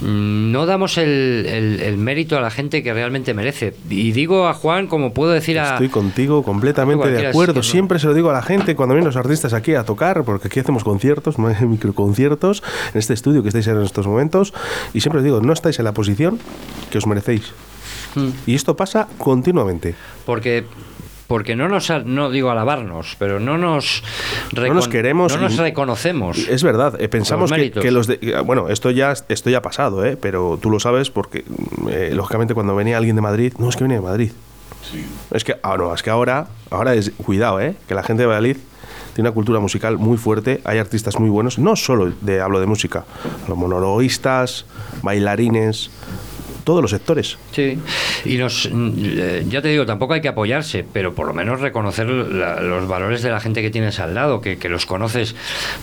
[0.00, 3.74] mm, no damos el, el- el mérito a la gente que realmente merece.
[3.90, 5.72] Y digo a Juan, como puedo decir a...
[5.74, 7.62] Estoy contigo completamente de acuerdo.
[7.62, 10.48] Siempre se lo digo a la gente cuando vienen los artistas aquí a tocar, porque
[10.48, 11.54] aquí hacemos conciertos, no hay
[11.92, 14.52] microconciertos, en este estudio que estáis en estos momentos,
[14.92, 16.38] y siempre os digo, no estáis en la posición
[16.90, 17.52] que os merecéis.
[18.14, 18.28] Mm.
[18.46, 19.94] Y esto pasa continuamente.
[20.26, 20.64] Porque
[21.26, 24.02] porque no nos no digo alabarnos, pero no nos
[24.54, 26.36] No nos queremos no nos reconocemos.
[26.36, 29.58] Es verdad, eh, pensamos Los que, que los de, eh, bueno, esto ya esto ya
[29.58, 30.18] ha pasado, ¿eh?
[30.20, 31.44] pero tú lo sabes porque
[31.88, 34.32] eh, lógicamente cuando venía alguien de Madrid, no es que viene de Madrid.
[35.30, 37.76] Es que ah, no, es que ahora ahora es cuidado, ¿eh?
[37.88, 38.58] que la gente de Valladolid
[39.14, 42.66] tiene una cultura musical muy fuerte, hay artistas muy buenos, no solo de hablo de
[42.66, 43.04] música,
[43.48, 44.64] los monologuistas,
[45.02, 45.90] bailarines,
[46.64, 47.38] todos los sectores.
[47.52, 47.78] Sí,
[48.24, 51.60] y nos, mm, eh, ya te digo, tampoco hay que apoyarse, pero por lo menos
[51.60, 55.34] reconocer la- los valores de la gente que tienes al lado, que, que los conoces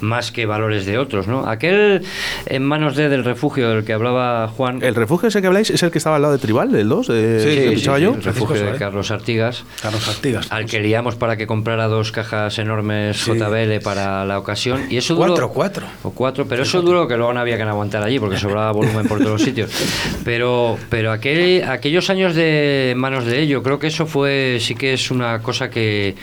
[0.02, 1.48] más que valores de otros, ¿no?
[1.48, 2.04] Aquel
[2.46, 4.82] en manos de del refugio del que hablaba Juan.
[4.84, 7.10] El refugio ese que habláis es el que estaba al lado de Tribal, el 2,
[7.12, 8.14] eh, Sí, que sí, sí, yo.
[8.14, 8.80] el refugio de Suárez.
[8.80, 9.64] Carlos Artigas.
[9.82, 10.52] Carlos Artigas.
[10.52, 13.32] Al que liamos para que comprara dos cajas enormes Sí.
[13.34, 14.84] JBL para la ocasión.
[14.90, 15.86] Y eso duró, Cuatro, cuatro.
[16.04, 19.08] O cuatro, pero eso duró que luego no había que aguantar allí porque sobraba volumen
[19.08, 19.70] por todos los sitios.
[20.26, 24.94] Pero, pero aquel, aquellos años de manos de ello, creo que eso fue, sí que
[24.94, 26.16] es una cosa que,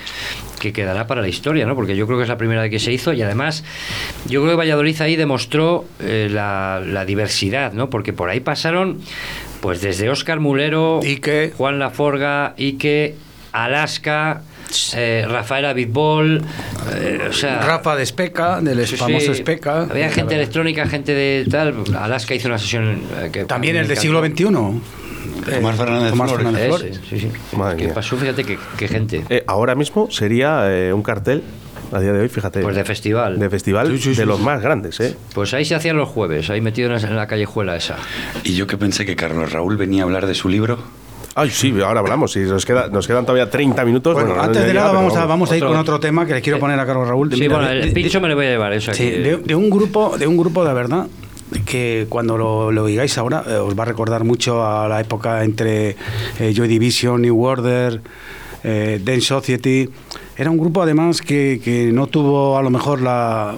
[0.59, 1.75] que quedará para la historia, ¿no?
[1.75, 3.63] Porque yo creo que es la primera vez que se hizo y además
[4.27, 7.89] yo creo que Valladolid ahí demostró eh, la, la diversidad, ¿no?
[7.89, 8.99] Porque por ahí pasaron,
[9.61, 11.53] pues desde Óscar Mulero, Ike.
[11.57, 13.15] Juan Laforga, Ike,
[13.51, 14.43] Alaska,
[14.95, 16.41] eh, Rafael Abitbol,
[16.95, 19.83] eh, o sea, Rafa de Especa, del sí, famoso sí, Especa.
[19.83, 21.73] Había gente electrónica, gente de tal.
[21.97, 24.01] Alaska hizo una sesión eh, que También me el de encantó.
[24.01, 24.81] siglo XXI.
[25.55, 26.45] Tomás Fernández Tomás Flores.
[26.45, 27.01] Fernández Flores.
[27.09, 27.31] sí, sí.
[27.55, 28.17] Madre ¿Qué pasó?
[28.17, 29.23] Fíjate qué, qué gente.
[29.29, 31.41] Eh, ahora mismo sería eh, un cartel,
[31.93, 32.59] a día de hoy, fíjate.
[32.61, 33.39] Pues de festival.
[33.39, 35.15] De festival Sí, sí, sí, de los más grandes, ¿eh?
[35.33, 37.95] Pues ahí se hacían los jueves, ahí metido en la- en la callejuela esa.
[38.43, 40.79] Y yo que pensé que Carlos Raúl venía a hablar de su libro.
[41.39, 42.31] Ay, sí, ahora hablamos.
[42.31, 44.15] Si nos, queda, nos quedan todavía 30 minutos.
[44.15, 46.33] Bueno, no antes de nada vamos a, vamos a ir Otro- con otro tema que
[46.33, 47.31] le quiero poner a Carlos Raúl.
[47.31, 49.11] Sí, Mira, bueno, el pincho me lo voy a llevar, eso Sí, aquí.
[49.21, 51.05] de, de un grupo, de un grupo de verdad
[51.65, 55.43] que cuando lo, lo oigáis ahora eh, os va a recordar mucho a la época
[55.43, 55.95] entre
[56.39, 58.01] eh, Joy Division, New Order,
[58.63, 59.87] eh, Dance Society.
[60.35, 63.55] Era un grupo además que, que no tuvo a lo mejor la,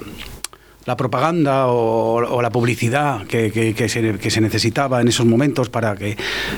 [0.89, 6.17] la propaganda o, la publicidad que, se, necesitaba en esos momentos para que...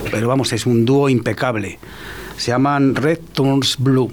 [0.10, 1.80] Pero vamos, es un dúo impecable.
[2.38, 4.10] Se llaman Red Turns Blue.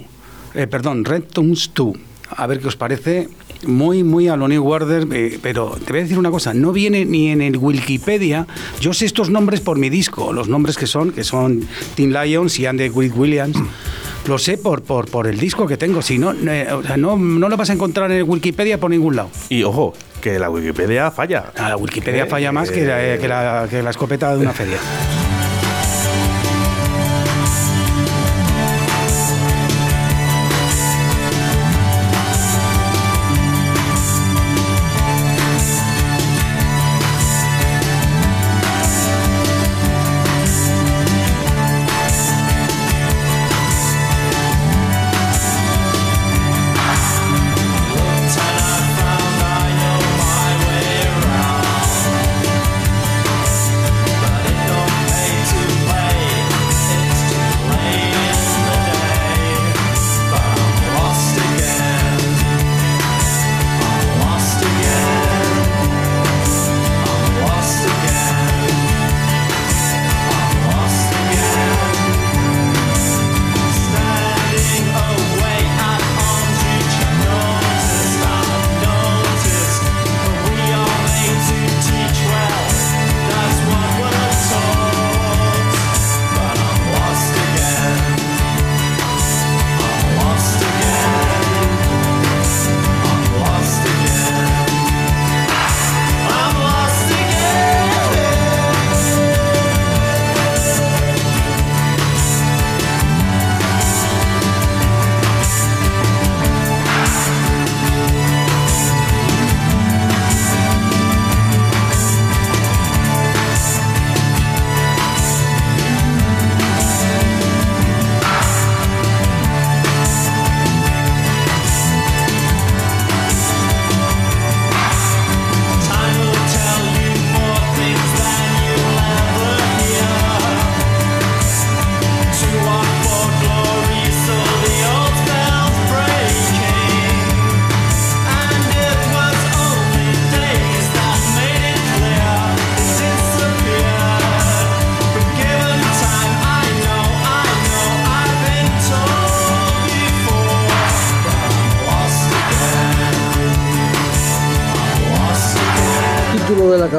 [0.55, 1.95] Eh, perdón, Red Turns 2.
[2.35, 3.29] A ver qué os parece.
[3.65, 6.73] Muy, muy a lo New Order, eh, pero te voy a decir una cosa, no
[6.73, 8.45] viene ni en el Wikipedia.
[8.81, 12.59] Yo sé estos nombres por mi disco, los nombres que son, que son Tim Lions
[12.59, 13.57] y Andy Williams.
[14.27, 17.69] Lo sé por, por, el disco que tengo, si no, eh, no, no lo vas
[17.69, 19.29] a encontrar en el Wikipedia por ningún lado.
[19.49, 21.45] Y ojo, que la Wikipedia falla.
[21.57, 22.83] Ah, la Wikipedia Eh, falla más que
[23.27, 24.77] la, la escopeta de una feria.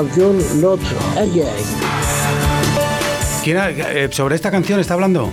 [0.05, 0.81] Canción Not
[1.19, 1.47] Again.
[3.45, 5.31] ¿Quién ha- eh, ¿Sobre esta canción está hablando?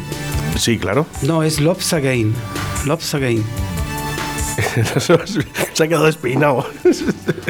[0.58, 1.06] Sí, claro.
[1.22, 2.34] No, es Loves Again.
[2.86, 3.46] Loves Again.
[5.74, 6.66] Se ha quedado despeinado.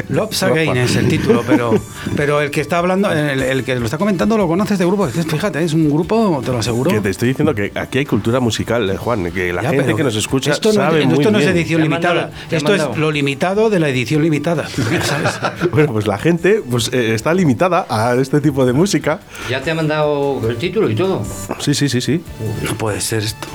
[0.08, 1.74] Loves Again es el título, pero,
[2.16, 5.06] pero el que está hablando, el, el que lo está comentando lo conoces de grupo.
[5.06, 6.90] Es que, Fíjate, es un grupo, te lo aseguro.
[6.90, 9.30] Que te estoy diciendo que aquí hay cultura musical, eh, Juan.
[9.30, 11.82] Que la Ya, gente que nos escucha esto no, sabe esto muy no es edición
[11.82, 12.30] limitada.
[12.50, 14.68] esto es lo limitado de la edición limitada.
[15.02, 15.70] ¿sabes?
[15.70, 19.20] Bueno, pues la gente pues, eh, está limitada a este tipo de música.
[19.50, 21.24] Ya te ha mandado el título y todo.
[21.58, 22.22] Sí, sí, sí, sí.
[22.64, 23.46] No puede ser esto.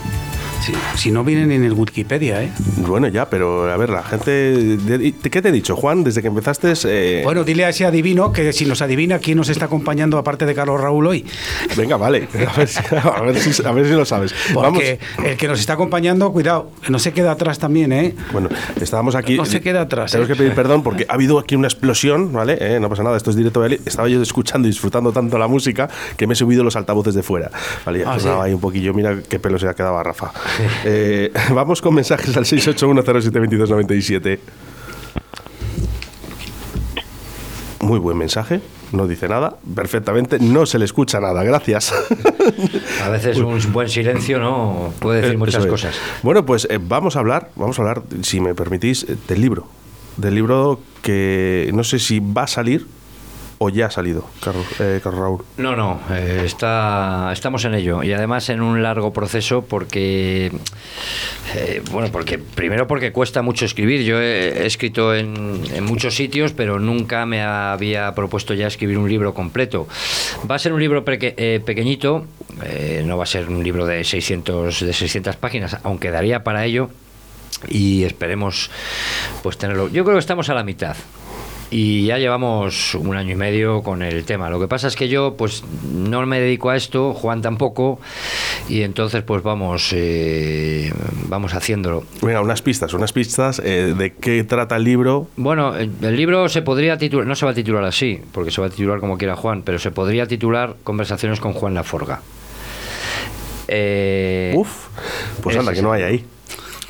[0.65, 2.51] Si, si no viene ni en el Wikipedia, ¿eh?
[2.77, 4.31] Bueno, ya, pero a ver, la gente...
[4.31, 6.03] de- ¿Qué te he dicho, Juan?
[6.03, 6.73] Desde que empezaste...
[6.85, 10.45] eh, Bueno, dile a ese adivino que si nos adivina quién nos está acompañando aparte
[10.45, 11.25] de Carlos Raúl hoy.
[11.75, 12.27] Venga, vale.
[12.47, 14.33] A ver si, a ver si- a ver si lo sabes.
[14.53, 14.81] Vamos.
[15.23, 18.15] El que nos está acompañando, cuidado, no se queda atrás también, ¿eh?
[18.31, 18.49] Bueno,
[18.79, 19.35] estábamos aquí.
[19.35, 20.33] No se queda atrás, Tenemos ¿eh?
[20.33, 22.57] que pedir perdón porque ha habido aquí una explosión, ¿vale?
[22.59, 23.59] Eh, no pasa nada, esto es directo.
[23.59, 23.79] ¿vale?
[23.85, 27.23] Estaba yo escuchando y disfrutando tanto la música que me he subido los altavoces de
[27.23, 27.51] fuera.
[27.85, 28.93] Vale, ya Ah, ahí un poquillo.
[28.93, 30.31] Mira qué pelo se ha quedado a Rafa.
[30.85, 34.39] Eh, vamos con mensajes al 681072297.
[37.81, 38.61] Muy buen mensaje.
[38.93, 41.91] No dice nada, perfectamente, no se le escucha nada, gracias.
[43.03, 45.69] A veces un buen silencio no puede decir Eh, muchas es.
[45.69, 45.95] cosas.
[46.21, 49.67] Bueno, pues eh, vamos a hablar, vamos a hablar, si me permitís, del libro.
[50.17, 52.85] Del libro que no sé si va a salir
[53.63, 55.45] o ya ha salido, Carlos, eh, Carlos Raúl.
[55.57, 60.51] No, no, eh, está, estamos en ello y además en un largo proceso porque,
[61.55, 64.03] eh, bueno, porque primero porque cuesta mucho escribir.
[64.03, 69.07] Yo he, escrito en, en muchos sitios, pero nunca me había propuesto ya escribir un
[69.07, 69.87] libro completo.
[70.49, 72.25] Va a ser un libro peque- eh, pequeñito,
[73.05, 76.89] no va a ser un libro de 600, de 600 páginas, aunque daría para ello
[77.69, 78.69] y esperemos
[79.41, 79.87] pues tenerlo.
[79.87, 80.95] Yo creo que estamos a la mitad.
[81.73, 84.47] Y ya llevamos un año y medio con el tema.
[84.51, 87.99] Lo que pasa es que yo, pues, no me dedico a esto, Juan tampoco,
[88.69, 90.93] y entonces, pues, vamos, eh,
[91.29, 92.03] vamos haciéndolo.
[92.21, 95.29] Venga, unas pistas, unas pistas eh, de qué trata el libro.
[95.35, 98.67] Bueno, el, libro se podría titular, no se va a titular así, porque se va
[98.67, 102.21] a titular como quiera Juan, pero se podría titular Conversaciones con Juan Laforga.
[103.67, 104.89] Eh, Uf,
[105.41, 106.25] pues anda, que no hay ahí.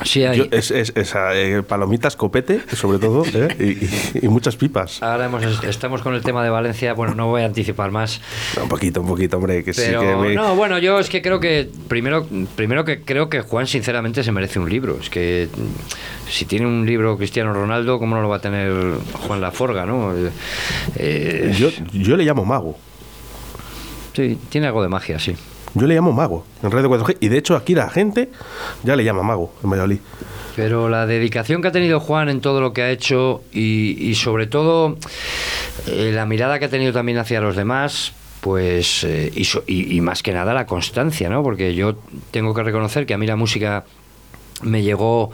[0.04, 0.38] Sí hay.
[0.38, 3.48] Yo- es, eh, palomitas, copete, sobre todo, ¿eh?
[3.58, 5.02] y, y- y muchas pipas.
[5.02, 8.20] Ahora hemos- estamos con el tema de Valencia, bueno, no voy a anticipar más.
[8.60, 11.22] Un poquito, un poquito, hombre, que Pero sí que me- no, bueno, yo es que
[11.22, 12.26] creo que primero,
[12.56, 14.98] primero que creo que Juan sinceramente se merece un libro.
[15.00, 15.48] Es que
[16.28, 18.72] si tiene un libro Cristiano Ronaldo, ¿cómo no lo va a tener
[19.26, 20.12] Juan Laforga, no?
[20.96, 22.78] Eh, yo, yo le llamo mago.
[24.14, 25.34] sí, tiene algo de magia, sí.
[25.74, 27.16] Yo le llamo mago en Radio 4G.
[27.20, 28.30] Y de hecho, aquí la gente
[28.84, 29.98] ya le llama mago en Valladolid.
[30.56, 34.46] Pero la dedicación que ha tenido Juan en todo lo que ha hecho y, sobre
[34.46, 34.96] todo
[35.88, 39.32] eh, la mirada que ha tenido también hacia los demás, pues eh,
[39.66, 41.42] y- y más que nada la constancia, ¿no?
[41.42, 41.96] Porque yo
[42.30, 43.84] tengo que reconocer que a mí la música
[44.64, 45.30] me llegó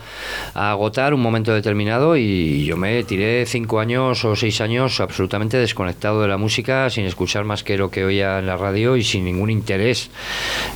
[0.54, 5.56] a agotar un momento determinado y yo me tiré cinco años o seis años absolutamente
[5.56, 9.04] desconectado de la música, sin escuchar más que lo que oía en la radio y
[9.04, 10.10] sin ningún interés.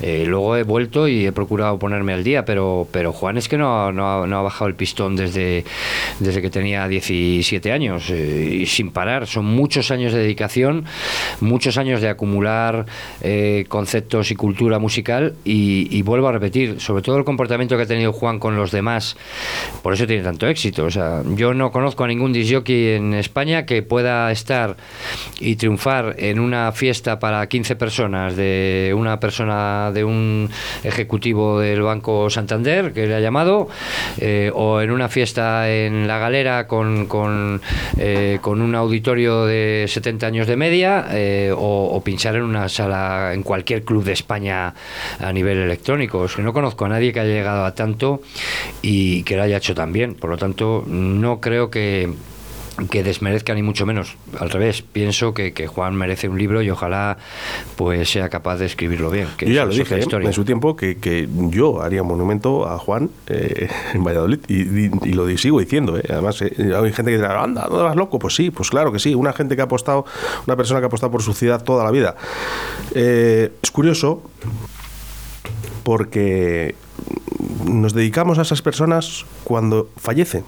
[0.01, 3.59] Eh, luego he vuelto y he procurado ponerme al día, pero, pero Juan es que
[3.59, 5.65] no, no, no ha bajado el pistón desde,
[6.21, 9.27] desde que tenía 17 años eh, sin parar.
[9.27, 10.85] Son muchos años de dedicación,
[11.41, 12.87] muchos años de acumular
[13.21, 17.87] eh, conceptos y cultura musical y vuelvo a repetir, sobre todo el comportamiento que ha
[17.87, 19.17] tenido Juan con los demás,
[19.83, 20.85] por eso tiene tanto éxito.
[20.85, 24.77] O sea, yo no conozco a ningún disjockey en España que pueda estar
[25.41, 30.51] y triunfar en una fiesta para 15 personas de una persona de un
[30.83, 33.69] ejecutivo del Banco Santander que le ha llamado
[34.19, 37.63] eh, o en una fiesta en la galera con, con,
[37.97, 42.69] eh, con un auditorio de 70 años de media eh, o, o pinchar en una
[42.69, 44.75] sala en cualquier club de España
[45.19, 46.27] a nivel electrónico.
[46.27, 48.21] Es que no conozco a nadie que haya llegado a tanto
[48.83, 50.14] y que lo haya hecho tan bien.
[50.14, 52.12] Por lo tanto, no creo que
[52.91, 54.16] que desmerezca ni mucho menos.
[54.41, 57.18] Al revés, pienso que, que Juan merece un libro y ojalá
[57.77, 59.29] pues sea capaz de escribirlo bien.
[59.37, 60.01] Que Yo ya lo dije ¿eh?
[60.01, 60.27] historia.
[60.27, 64.62] en su tiempo que, que yo haría un monumento a Juan eh, en Valladolid y,
[64.87, 65.97] y- y lo sigo diciendo.
[65.97, 66.03] ¿eh?
[66.11, 68.18] Además, eh, hay gente que dirá, anda, ¿no vas loco?
[68.18, 69.14] Pues sí, pues claro que sí.
[69.14, 70.05] Una gente que ha apostado,
[70.45, 72.16] una persona que ha apostado por su ciudad toda la vida.
[72.93, 74.20] Es curioso
[75.85, 76.75] porque
[77.65, 80.45] nos dedicamos a esas personas cuando fallecen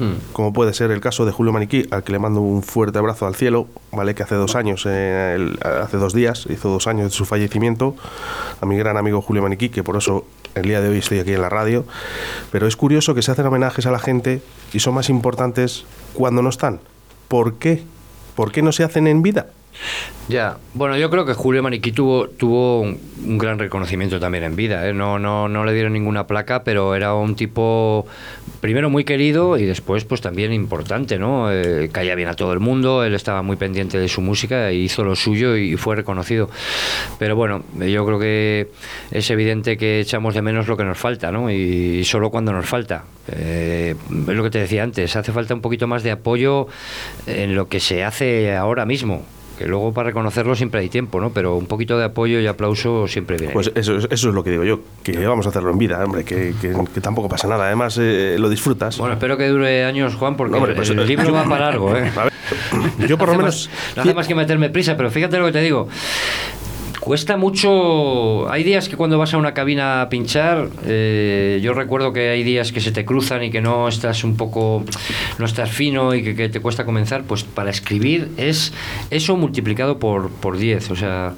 [0.00, 0.12] Hmm.
[0.32, 3.26] como puede ser el caso de Julio Maniquí, al que le mando un fuerte abrazo
[3.26, 4.14] al cielo, ¿vale?
[4.14, 7.96] que hace dos años, eh, el- hace dos días, hizo dos años de su fallecimiento,
[8.60, 11.32] a mi gran amigo Julio Maniquí, que por eso el día de hoy estoy aquí
[11.32, 11.84] en la radio,
[12.52, 14.40] pero es curioso que se hacen homenajes a la gente
[14.72, 15.84] y son más importantes
[16.14, 16.78] cuando no están.
[17.26, 17.82] ¿Por qué
[18.36, 19.46] ¿por qué no se hacen en vida?
[20.28, 24.86] Ya, bueno, yo creo que Julio Maniquí tuvo, tuvo un, gran reconocimiento también en vida.
[24.86, 24.92] ¿eh?
[24.92, 28.06] No, no, no le dieron ninguna placa, pero era un tipo,
[28.60, 31.50] primero muy querido y después pues también importante, ¿no?
[31.50, 34.74] Eh, caía bien a todo el mundo, él estaba muy pendiente de su música, e
[34.74, 36.50] hizo lo suyo y fue reconocido.
[37.18, 38.68] Pero bueno, yo creo que
[39.10, 41.50] es evidente que echamos de menos lo que nos falta, ¿no?
[41.50, 43.04] Y, solo cuando nos falta.
[43.28, 43.94] Eh,
[44.28, 46.66] es lo que te decía antes, hace falta un poquito más de apoyo
[47.26, 49.24] en lo que se hace ahora mismo
[49.58, 51.30] que luego para reconocerlo siempre hay tiempo, ¿no?
[51.30, 53.52] Pero un poquito de apoyo y aplauso siempre viene.
[53.52, 56.24] Pues eso, eso es lo que digo yo, que vamos a hacerlo en vida, hombre,
[56.24, 57.66] que, que- que tampoco pasa nada.
[57.66, 58.96] Además, eh, lo disfrutas.
[58.98, 62.10] Bueno, espero que dure años, Juan, porque Hombre, pues, el libro va para largo, ¿eh?
[62.16, 62.32] A ver,
[63.08, 63.68] yo por lo menos...
[63.68, 65.88] más- no hace más que meterme prisa, pero fíjate lo que te digo.
[67.00, 68.50] Cuesta mucho.
[68.50, 72.42] Hay días que cuando vas a una cabina a pinchar, eh, yo recuerdo que hay
[72.42, 74.84] días que se te cruzan y que no estás un poco,
[75.38, 77.24] no estás fino y que, que te cuesta comenzar.
[77.24, 78.72] Pues para escribir es
[79.10, 80.90] eso multiplicado por, por 10.
[80.90, 81.34] O sea,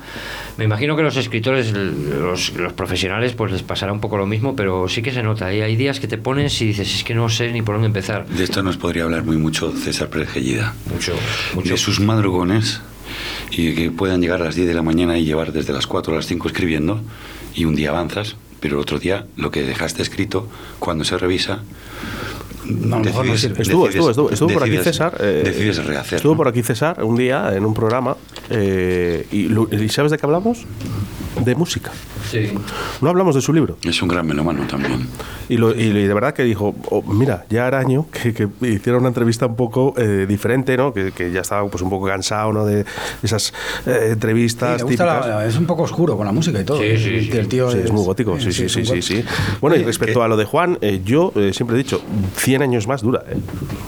[0.57, 4.57] me imagino que los escritores, los, los profesionales, pues les pasará un poco lo mismo,
[4.57, 5.53] pero sí que se nota.
[5.53, 5.63] ¿eh?
[5.63, 8.27] Hay días que te pones y dices, es que no sé ni por dónde empezar.
[8.27, 10.75] De esto nos podría hablar muy mucho César Pérez Gellida.
[10.93, 11.15] Mucho,
[11.55, 11.71] mucho.
[11.71, 12.81] De sus madrugones
[13.51, 16.13] y que puedan llegar a las 10 de la mañana y llevar desde las 4
[16.13, 17.01] a las 5 escribiendo
[17.55, 20.47] y un día avanzas, pero otro día lo que dejaste escrito,
[20.79, 21.63] cuando se revisa,
[22.67, 23.63] No, mejor no sirve.
[23.63, 25.17] Estuvo, decides- estuvo, estuvo, estuvo por aquí decides- César.
[25.21, 26.17] eh, decides rehacerlo.
[26.19, 28.17] Estuvo por aquí César un día en un programa.
[28.51, 29.47] eh, y,
[29.85, 30.65] ¿y ¿Sabes de qué hablamos?
[31.39, 31.91] De música.
[32.31, 32.51] Sí.
[33.01, 33.77] No hablamos de su libro.
[33.83, 35.07] Es un gran melómano también.
[35.49, 38.99] Y, lo- y de verdad que dijo, oh, mira, ya era año que, que hiciera
[38.99, 40.93] una entrevista un poco eh, diferente, ¿no?
[40.93, 42.65] Que, que ya estaba pues un poco cansado, ¿no?
[42.67, 42.85] De
[43.23, 43.53] esas
[43.87, 45.27] eh, Sí, entrevistas gusta típicas.
[45.27, 46.79] la- es un poco oscuro con la música y todo.
[46.81, 47.39] Sí, sí, sí.
[47.39, 49.25] El tío Sí, es muy gótico, sí, sí, es sí, sí, sí.
[49.61, 52.03] Bueno, y respecto a lo de Juan, eh, yo eh, siempre he dicho,
[52.37, 53.23] 100 años más dura.
[53.29, 53.37] ¿eh?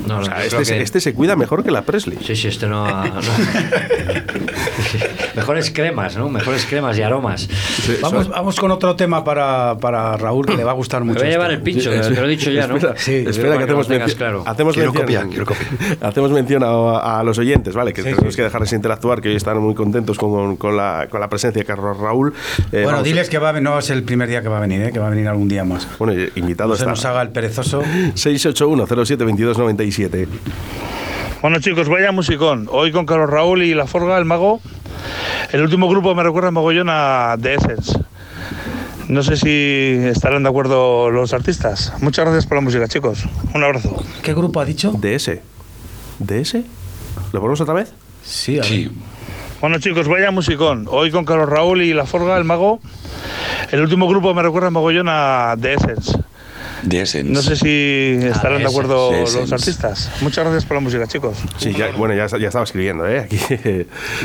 [0.06, 2.18] No, O no, sea, este, que- este se cuida mejor que la Presley.
[2.24, 2.86] Sí, sí, este no.
[3.04, 3.20] no.
[5.36, 6.28] Mejores cremas, ¿no?
[6.28, 7.48] Mejores cremas y aromas.
[8.00, 11.20] Vamos, vamos con otro tema para, para Raúl que le va a gustar Me mucho.
[11.20, 11.56] voy a llevar este.
[11.58, 12.76] el pincho, que te lo he dicho ya, ¿no?
[12.76, 13.86] Espera, Sí, espera que hacemos,
[14.16, 14.42] claro.
[14.46, 15.66] hacemos Quiero mención, copia, quiero copia.
[16.08, 17.92] hacemos mención a, a los oyentes, ¿vale?
[17.92, 18.36] Que Sí, tenemos sí.
[18.36, 21.66] que dejarles interactuar, que hoy están muy contentos con, con la, con la presencia de
[21.66, 22.34] Carlos Raúl.
[22.72, 24.82] Eh, Bueno, diles que va a, no es el primer día que va a venir,
[24.82, 24.92] ¿eh?
[24.92, 25.86] que va a venir algún día más.
[25.98, 27.82] Bueno, invitado No se nos haga el perezoso.
[28.14, 30.28] 681 07 22 97.
[31.40, 32.68] Bueno chicos, vaya musicón.
[32.70, 34.60] Hoy con Carlos Raúl y La Forga, el mago.
[35.52, 37.98] El último grupo me recuerda mogollón a The Essence.
[39.08, 41.92] No sé si estarán de acuerdo los artistas.
[42.00, 43.24] Muchas gracias por la música, chicos.
[43.54, 44.02] Un abrazo.
[44.22, 44.92] ¿Qué grupo ha dicho?
[44.92, 45.40] DS.
[46.18, 46.54] ¿DS?
[47.32, 47.92] ¿Lo ponemos otra vez?
[48.24, 48.62] Sí, a.
[48.62, 48.90] Sí,
[49.60, 50.86] Bueno chicos, vaya musicón.
[50.90, 52.80] Hoy con Carlos Raúl y La Forga, el mago.
[53.70, 56.18] El último grupo me recuerda mogollón a The Essence.
[56.82, 57.30] De Essence.
[57.32, 59.38] No sé si estarán de The acuerdo Essence.
[59.40, 60.10] los The artistas.
[60.20, 61.36] Muchas gracias por la música, chicos.
[61.58, 63.20] Sí, ya, bueno, ya, ya estaba escribiendo, ¿eh?
[63.20, 63.38] Aquí.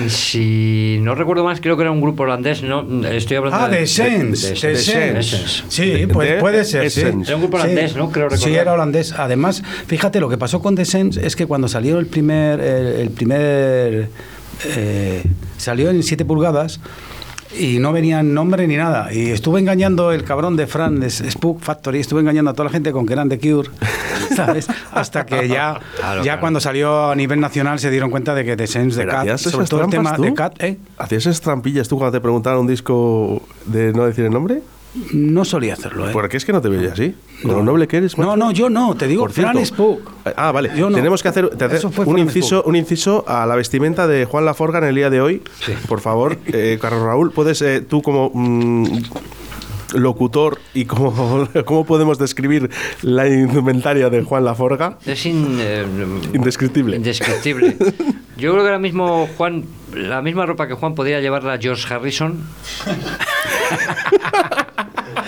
[0.09, 2.63] Si no recuerdo más, creo que era un grupo holandés.
[2.63, 4.53] No, estoy hablando Ah, de Essence.
[4.67, 5.63] de Essence.
[5.69, 6.89] Sí, pues de puede ser.
[6.89, 7.01] sí.
[7.01, 8.11] Era un grupo holandés, ¿no?
[8.11, 8.59] Creo Sí, recordar.
[8.61, 9.13] era holandés.
[9.13, 12.59] Además, fíjate, lo que pasó con The Essence es que cuando salió el primer.
[12.59, 14.09] El, el primer
[14.65, 15.23] eh,
[15.57, 16.79] salió en 7 pulgadas
[17.57, 19.13] y no venía nombre ni nada.
[19.13, 22.71] Y estuve engañando el cabrón de Fran de Spook Factory, estuve engañando a toda la
[22.71, 23.69] gente con que eran The Cure,
[24.35, 24.67] ¿sabes?
[24.91, 26.39] Hasta que ya, Claro, ya claro.
[26.41, 29.41] cuando salió a nivel nacional se dieron cuenta de que The Essence de Cat, ¿hacías
[29.41, 30.23] sobre todo el tema tú?
[30.23, 30.77] de Cat, ¿eh?
[30.97, 34.61] ¿Hacías esas trampillas tú cuando te preguntaban un disco de no decir el nombre?
[35.13, 36.11] No solía hacerlo, ¿eh?
[36.13, 37.15] Porque es que no te veía así.
[37.43, 38.37] Con lo noble que eres, No, macho.
[38.37, 39.65] no, yo no, te digo, Por Fran cierto.
[39.75, 40.11] Spook.
[40.35, 40.71] Ah, vale.
[40.75, 40.95] Yo no.
[40.95, 42.67] Tenemos que hacer, te un, Fran inciso, Spook.
[42.67, 45.41] un inciso a la vestimenta de Juan Laforga en el día de hoy.
[45.87, 48.85] Por favor, eh, Carlos Raúl, puedes eh, tú como mm,
[49.95, 52.69] locutor y cómo, cómo podemos describir
[53.01, 54.97] la indumentaria de Juan Laforga?
[55.05, 55.85] Es in- eh,
[56.33, 56.97] Indescriptible.
[56.97, 57.77] Indescriptible.
[58.37, 59.63] Yo creo que ahora mismo Juan,
[59.93, 62.41] la misma ropa que Juan podría llevarla George Harrison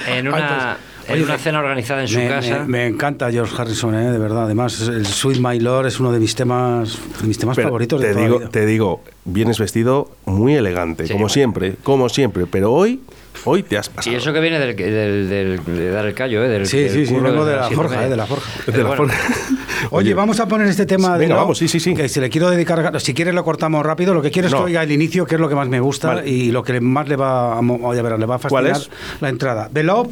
[0.07, 2.59] en una, en una cena organizada en su me, casa.
[2.59, 4.11] me- me encanta George Harrison, ¿eh?
[4.11, 4.45] de verdad.
[4.45, 8.01] Además, el Sweet My Lord es uno de mis temas, de mis temas Pero favoritos
[8.01, 8.51] te de toda digo, la vida.
[8.51, 11.33] te digo, vienes vestido muy elegante, Sí, como bueno.
[11.33, 12.45] siempre, como siempre.
[12.47, 13.01] Pero hoy,
[13.45, 14.13] hoy te has pasado.
[14.13, 16.49] Y eso que viene del, del- del- de dar el callo, ¿eh?
[16.49, 18.49] Del, Sí, del sí, sí, vengo de la forja, eh, de la forja.
[19.91, 21.93] Oye, vamos a poner este tema de Venga, vamos, sí, sí, sí.
[21.93, 24.13] Que si le quiero dedicar, si quieres lo cortamos rápido.
[24.13, 24.59] Lo que quiero es No.
[24.59, 26.29] que oiga el inicio, que es lo que más me gusta Vale.
[26.29, 28.81] y lo que más le va a, oye, a ver, le va a ¿Cuál fascinar
[28.81, 29.21] es?
[29.21, 29.69] la entrada.
[29.73, 30.09] The Love,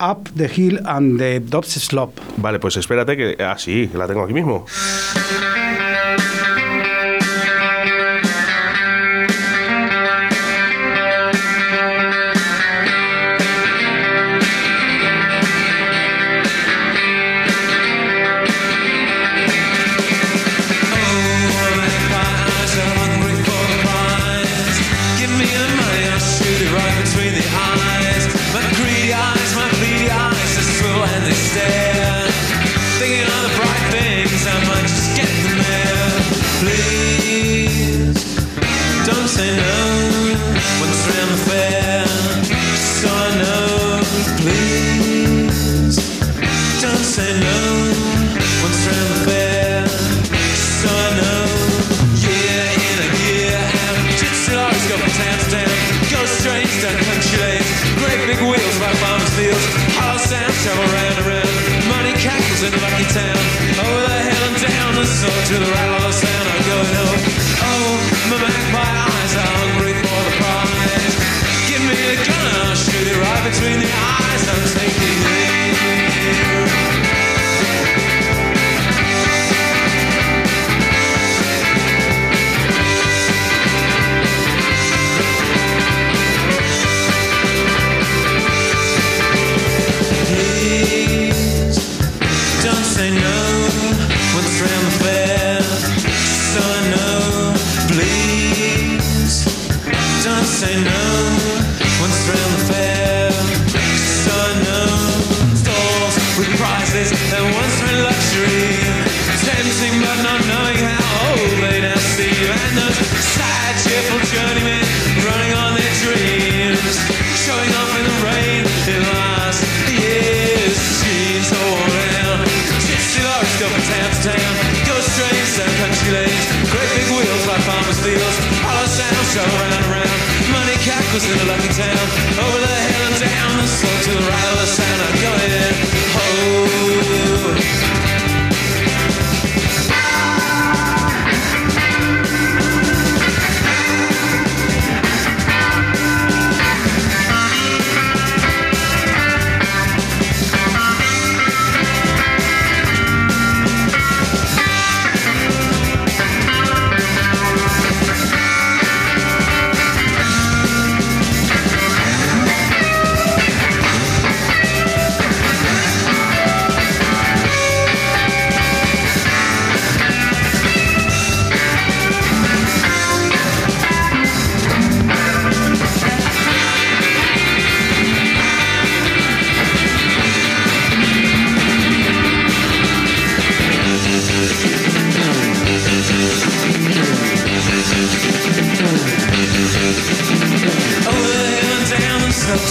[0.00, 2.20] Up the Hill and the Dobbs Slope.
[2.36, 3.36] Vale, pues espérate que.
[3.42, 4.66] Ah, sí, la tengo aquí mismo.
[65.46, 65.85] To the right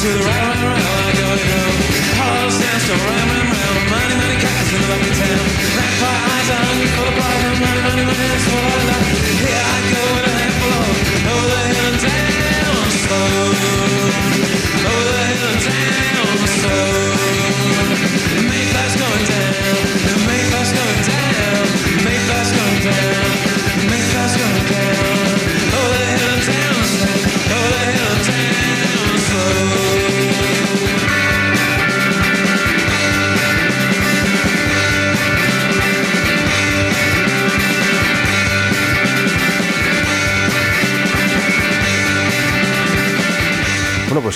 [0.06, 1.64] to the round and round I go to go.
[2.20, 3.35] Hollow sandstone, round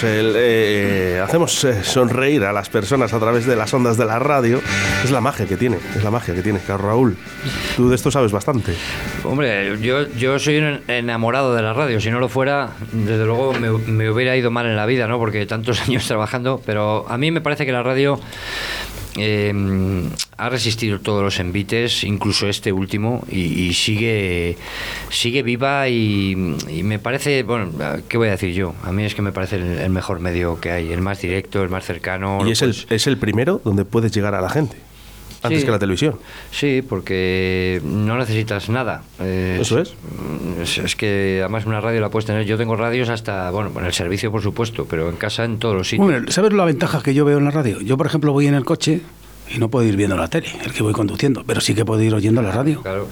[0.04, 4.20] El, eh, hacemos eh, sonreír a las personas a través de las ondas de la
[4.20, 4.62] radio.
[5.04, 6.60] Es la magia que tiene, es la magia que tiene.
[6.66, 7.18] Carlos Raúl,
[7.76, 8.74] tú de esto sabes bastante.
[9.24, 12.00] Hombre, yo, yo soy un enamorado de la radio.
[12.00, 15.18] Si no lo fuera, desde luego me, me hubiera ido mal en la vida, ¿no?
[15.18, 16.62] Porque tantos años trabajando.
[16.66, 18.20] Pero a mí me parece que la radio
[19.18, 19.54] eh,
[20.38, 24.58] ha resistido todos los envites, incluso este último, y, y sigue
[25.10, 26.32] sigue viva y,
[26.70, 27.72] y me parece, bueno,
[28.08, 28.74] ¿qué voy a decir yo?
[28.84, 31.62] A mí es que me parece el, el mejor medio que hay, el más directo,
[31.64, 32.40] el más cercano.
[32.48, 34.78] Y es el, puedes- es el primero donde puedes llegar a la gente,
[35.44, 35.66] antes Sí.
[35.66, 36.16] que la televisión.
[36.52, 39.04] Sí, porque no necesitas nada.
[39.20, 39.94] Eh, Eso es.
[40.62, 42.46] Es, es que además una radio la puedes tener.
[42.46, 45.76] Yo tengo radios hasta, bueno, en el servicio por supuesto, pero en casa en todos
[45.76, 46.06] los sitios.
[46.08, 47.80] Bueno, ¿sabes la ventaja que yo veo en la radio?
[47.82, 49.02] Yo, por ejemplo, voy en el coche
[49.54, 52.02] y no puedo ir viendo la tele, el que voy conduciendo, pero sí que puedo
[52.04, 52.82] ir oyendo la radio.
[52.82, 53.08] Claro.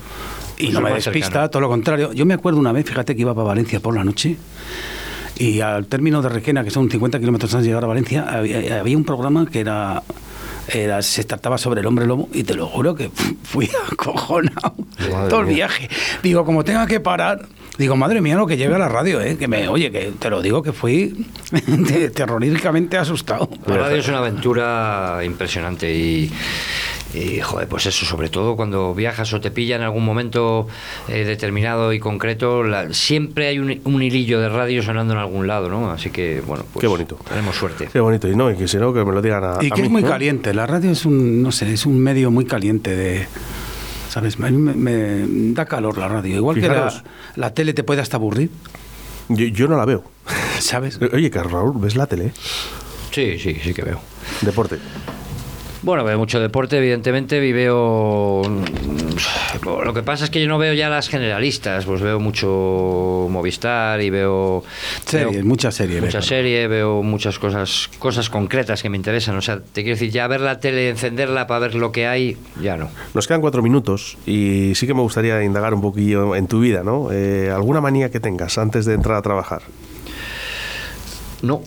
[0.59, 1.49] Y Eso no me despista, cercano.
[1.49, 2.13] todo lo contrario.
[2.13, 4.37] Yo me acuerdo una vez, fíjate que iba para Valencia por la noche
[5.37, 8.79] y al término de Requena, que son 50 kilómetros antes de llegar a Valencia, había,
[8.79, 10.01] había un programa que era,
[10.73, 13.09] era- se trataba sobre el hombre lobo y te lo juro que
[13.43, 14.73] fui acojonado
[15.11, 15.89] Madre todo el viaje.
[16.23, 17.45] Digo, como tenga que parar,
[17.77, 19.37] digo, madre mía, lo que llega a la radio, ¿eh?
[19.37, 21.25] que me, oye, que te lo digo que fui
[21.87, 23.49] te- terroríficamente asustado.
[23.67, 26.31] La radio es una aventura impresionante y,
[27.13, 30.67] y, joder, pues eso, sobre todo cuando viajas o te pilla en algún momento
[31.07, 35.47] eh, determinado y concreto, la- siempre hay un, un hilillo de radio sonando en algún
[35.47, 35.89] lado, ¿no?
[35.91, 37.17] Así que, bueno, pues Qué bonito.
[37.27, 37.87] tenemos suerte.
[37.91, 38.27] Qué bonito.
[38.27, 39.87] Y no, y que si no, que me lo digan a, Y a que mí,
[39.87, 40.09] es muy ¿no?
[40.09, 40.53] caliente.
[40.53, 43.27] La radio es un, no sé, es un medio muy caliente de.
[44.09, 44.37] ¿Sabes?
[44.39, 46.35] A mí me, me da calor la radio.
[46.35, 47.03] Igual que la,
[47.35, 48.49] la tele te puede hasta aburrir,
[49.29, 50.03] Yo, yo no la veo.
[50.59, 50.99] ¿sabes?
[51.13, 52.31] Oye, Carlos Raúl, ¿ves la tele?
[53.11, 53.99] Sí, sí, sí que veo.
[54.41, 54.77] Deporte.
[55.83, 58.41] Bueno, veo mucho deporte, evidentemente, y veo...
[58.43, 63.27] mm, Lo que pasa es que yo no veo ya las generalistas, pues veo mucho
[63.29, 64.63] Movistar y veo...
[65.05, 66.01] Series, veo muchas series.
[66.01, 69.37] Mucha serie, veo muchas cosas cosas concretas que me interesan.
[69.37, 72.37] O sea, te quiero decir, ya ver la tele, encenderla para ver lo que hay,
[72.61, 72.89] ya no.
[73.13, 76.83] Nos quedan cuatro minutos y sí que me gustaría indagar un poquillo en tu vida,
[76.83, 77.09] ¿no?
[77.11, 79.61] Eh, ¿Alguna manía que tengas antes de entrar a trabajar?
[81.43, 81.61] No,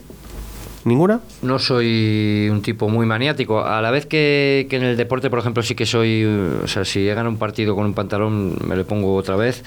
[0.91, 1.21] ¿Ninguna?
[1.43, 3.65] no soy un tipo muy maniático.
[3.65, 6.25] A la vez que, que en el deporte, por ejemplo, sí que soy.
[6.25, 9.63] O sea, si he ganado un partido con un pantalón, me le pongo otra vez.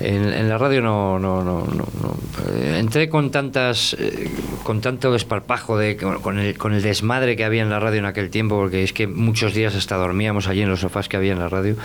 [0.00, 1.18] En, en la radio no.
[1.18, 2.16] no, no, no, no.
[2.54, 3.94] Eh, Entré con tantas.
[3.98, 4.30] eh,
[4.64, 8.06] con tanto desparpajo, de, con, el, con el desmadre que había en la radio en
[8.06, 11.32] aquel tiempo, porque es que muchos días hasta dormíamos allí en los sofás que había
[11.34, 11.76] en la radio,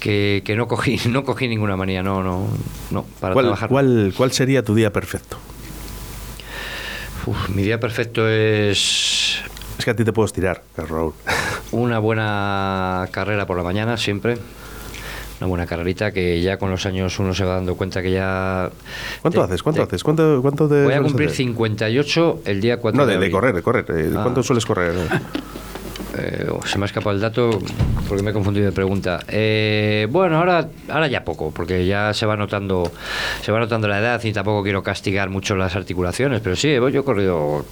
[0.00, 2.02] que, que no, cogí, no cogí ninguna manía.
[2.02, 2.48] No, no,
[2.90, 3.04] no.
[3.20, 3.68] Para ¿Cuál, trabajar.
[3.68, 5.36] cuál, cuál sería tu día perfecto?
[7.26, 9.38] Uf, mi día perfecto es
[9.78, 11.12] Es que a ti te puedo estirar, Raúl.
[11.72, 14.36] Una buena carrera por la mañana, siempre.
[15.40, 18.70] Una buena carrerita que ya con los años uno se va dando cuenta que ya...
[19.22, 19.62] ¿Cuánto te- haces?
[19.62, 20.04] ¿Cuánto te- haces?
[20.04, 21.38] ¿Cuánto, cuánto te Voy a cumplir hacer?
[21.38, 23.84] 58 el día 4 No, de, de, de correr, de correr.
[23.88, 24.20] Eh, Ah.
[24.22, 24.94] ¿Cuánto sueles correr?
[26.18, 27.58] Eh, oh, se me ha escapado el dato
[28.08, 29.20] porque me he confundido de pregunta.
[29.28, 32.90] Eh, bueno, ahora, ahora ya poco, porque ya se va notando,
[33.40, 36.88] se va notando la edad y tampoco quiero castigar mucho las articulaciones, pero sí, yo
[36.88, 37.64] he corrido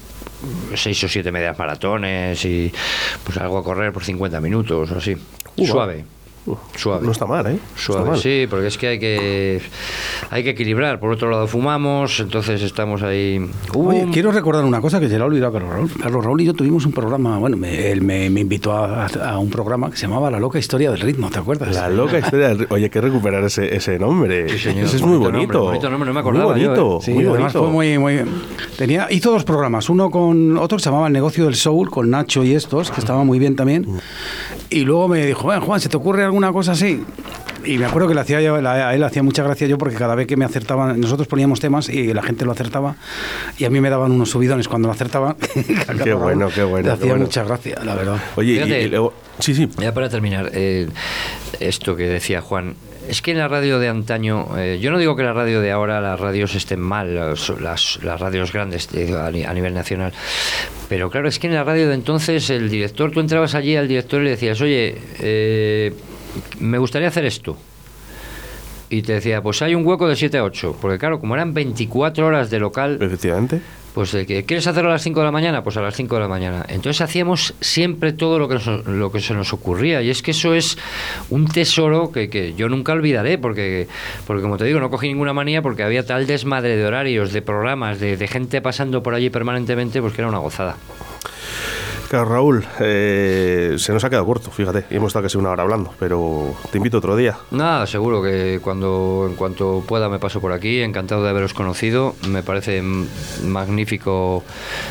[0.75, 2.73] seis o siete medias maratones y
[3.25, 5.17] pues algo a correr por 50 minutos o así.
[5.63, 6.05] Suave.
[6.47, 7.05] Uh, Suave.
[7.05, 7.59] No está mal, ¿eh?
[7.77, 8.19] Suave, mal.
[8.19, 9.61] sí, porque es que hay que
[10.31, 10.99] hay que equilibrar.
[10.99, 13.39] Por otro lado fumamos, entonces estamos ahí.
[13.75, 15.91] Oye, un- quiero recordar una cosa que se le ha olvidado Carlos Raúl.
[16.01, 19.39] Carlos Raúl y yo tuvimos un programa, bueno, me- él me, me invitó a, a
[19.39, 21.75] un programa que se llamaba La loca historia del ritmo, ¿te acuerdas?
[21.75, 24.49] La loca historia del ri- Oye, hay que recuperar ese, ese nombre.
[24.49, 24.87] Sí, señor.
[24.87, 27.05] Ese es muy Bonito nombre, bonito nombre, no me acordaba Muy yo, bonito, ¿eh?
[27.05, 27.59] Sí, muy además bonito.
[27.65, 28.21] fue muy, muy...
[28.79, 32.09] Tenía, hizo dos programas, uno con otro que se llamaba El negocio del soul, con
[32.09, 33.87] Nacho y estos, que estaba muy bien también.
[34.71, 37.05] Y luego me dijo, "Bueno, Juan, ¿se te ocurre alguna cosa así?
[37.65, 39.95] Y me acuerdo que le hacía yo, la- a él hacía mucha gracia yo porque
[39.97, 42.97] cada vez que me acertaban, nosotros poníamos temas y la gente lo acertaba
[43.59, 45.37] y a mí me daban unos subidones cuando lo acertaba.
[46.03, 47.25] Qué bueno, qué bueno, Le hacía bueno.
[47.27, 48.17] mucha gracia, la verdad.
[48.37, 48.83] Oye, y- Fíjate.
[48.83, 49.13] y, luego.
[49.41, 49.69] Sí, sí.
[49.79, 50.89] Ya para terminar, eh,
[51.61, 52.75] esto que decía Juan,
[53.09, 55.71] es que en la radio de antaño, eh, yo no digo que la radio de
[55.73, 60.13] ahora, las radios estén mal, las, las- las radios grandes eh, a, a nivel nacional,
[60.89, 63.89] pero claro, es que en la radio de entonces el director, tú entrabas allí al
[63.89, 65.93] director y le decías, oye, eh,
[66.59, 67.57] me gustaría hacer esto.
[68.93, 71.55] Y te decía, pues hay un hueco de 7 a 8, porque claro, como eran
[71.55, 73.61] 24 horas de local, Efectivamente.
[73.95, 76.17] pues de que quieres hacerlo a las 5 de la mañana, pues a las 5
[76.17, 76.67] de la mañana.
[76.69, 80.03] Entonces hacíamos siempre todo lo que, nos- lo que se nos ocurría.
[80.03, 80.77] Y es que eso es
[81.29, 83.87] un tesoro que, que yo nunca olvidaré, porque,
[84.27, 87.43] porque como te digo, no cogí ninguna manía porque había tal desmadre de horarios, de
[87.43, 90.77] programas, de, de gente pasando por allí permanentemente, pues que era una gozada.
[92.11, 94.85] Claro, Raúl, eh, se nos ha quedado corto, fíjate.
[94.91, 97.37] Y hemos estado casi una hora hablando, pero te invito otro día.
[97.53, 100.81] Nada, seguro que cuando en cuanto pueda me paso por aquí.
[100.81, 102.17] Encantado de haberos conocido.
[102.29, 102.83] Me parece
[103.45, 104.43] magnífico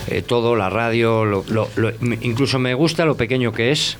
[0.08, 1.68] eh, todo, la radio, lo- lo-
[2.22, 3.98] incluso me gusta lo pequeño que es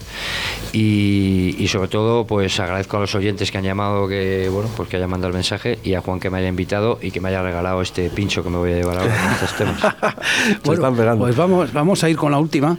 [0.72, 4.88] y, y sobre todo pues agradezco a los oyentes que han llamado, que bueno pues
[4.88, 7.28] que hayan mandado el mensaje y a Juan que me haya invitado y que me
[7.30, 9.82] haya regalado este pincho que me voy a llevar ahora en estos temas.
[10.64, 11.26] Se están pegando.
[11.26, 12.78] Pues vamos, vamos a ir con la última,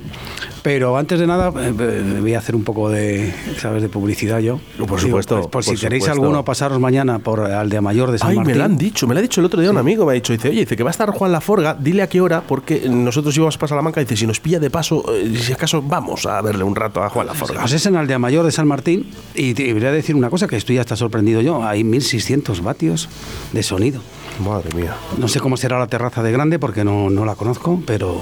[0.62, 3.82] pero antes de nada eh, eh, voy a hacer un poco de, ¿sabes?
[3.82, 4.60] de publicidad yo.
[4.86, 6.22] Por supuesto, pues, por si por queréis supuesto.
[6.22, 8.52] alguno, pasaros mañana por Aldea Mayor de San Ay, Martín.
[8.52, 10.14] me lo han dicho, me lo ha dicho el otro día un amigo, me ha
[10.14, 12.88] dicho, dice, oye, dice que va a estar Juan Laforga, dile a qué hora, porque
[12.88, 16.40] nosotros íbamos para Salamanca, dice, si nos pilla de paso, eh, si acaso vamos a
[16.42, 17.60] verle un rato a Juan Laforga.
[17.60, 20.46] Pues es en Aldea Mayor de San Martín y te voy a decir una cosa
[20.46, 21.64] que estoy ya está sorprendido yo.
[21.64, 23.08] Hay 1600 vatios
[23.52, 24.00] de sonido.
[24.44, 24.94] Madre mía.
[25.18, 28.20] No sé cómo será la terraza de grande porque no, no la conozco, pero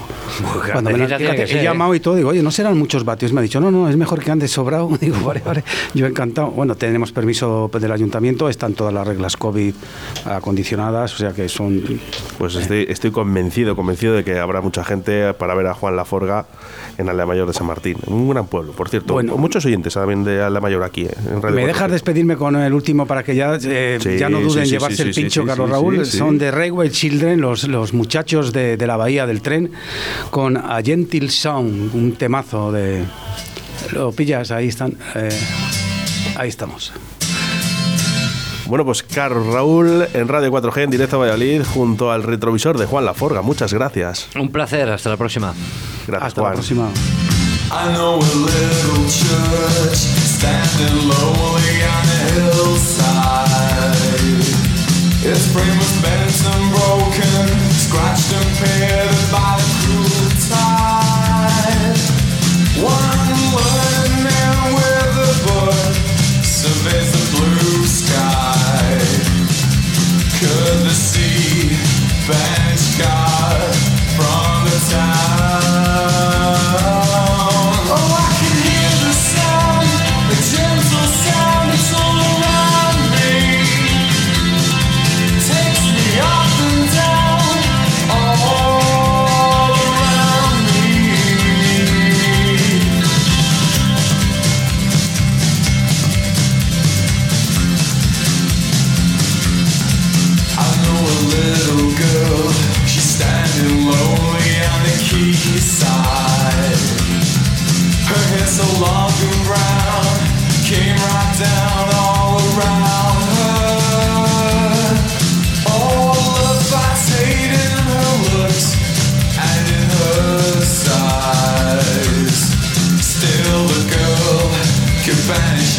[0.71, 1.63] cuando me la- fíjate, ser, he ¿eh?
[1.63, 3.31] llamado y todo, digo, oye, no serán muchos vatios.
[3.33, 4.89] Me ha dicho, no, no, es mejor que andes sobrado.
[4.99, 5.63] Digo, vale, vale.
[5.93, 6.51] Yo encantado.
[6.51, 9.73] Bueno, tenemos permiso del ayuntamiento, están todas las reglas COVID
[10.25, 11.99] acondicionadas, o sea que son.
[12.37, 16.45] Pues estoy, estoy convencido, convencido de que habrá mucha gente para ver a Juan Laforga
[16.97, 17.97] en Aldea Mayor de San Martín.
[18.07, 19.13] Un gran pueblo, por cierto.
[19.13, 19.37] Bueno.
[19.37, 22.73] Muchos oyentes también de Aldea Mayor aquí, eh, en Radio ¿Me dejas despedirme con el
[22.73, 25.15] último para que ya, eh, Sí, ya no duden sí, en sí, llevarse sí, el
[25.15, 26.05] pincho, sí, Carlos sí, Raúl?
[26.09, 26.17] Sí.
[26.17, 29.71] Son de Railway Children, los, los muchachos de, de la bahía del tren,
[30.29, 33.03] con A Gentle Sound, un temazo de...
[33.93, 34.97] Lo pillas, ahí están.
[35.15, 35.29] eh,
[36.35, 36.91] ahí estamos.
[38.67, 42.85] Bueno, pues Carlos Raúl en Radio 4G en directo a Valladolid junto al retrovisor de
[42.85, 43.41] Juan Laforga.
[43.41, 44.27] Muchas gracias.
[44.35, 45.53] Un placer, hasta la próxima.
[46.07, 46.51] Gracias, Hasta Juan.
[46.51, 46.89] la próxima.
[55.31, 58.98] Its frame was bent and broken, scratched and pitted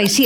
[0.09, 0.23] 37.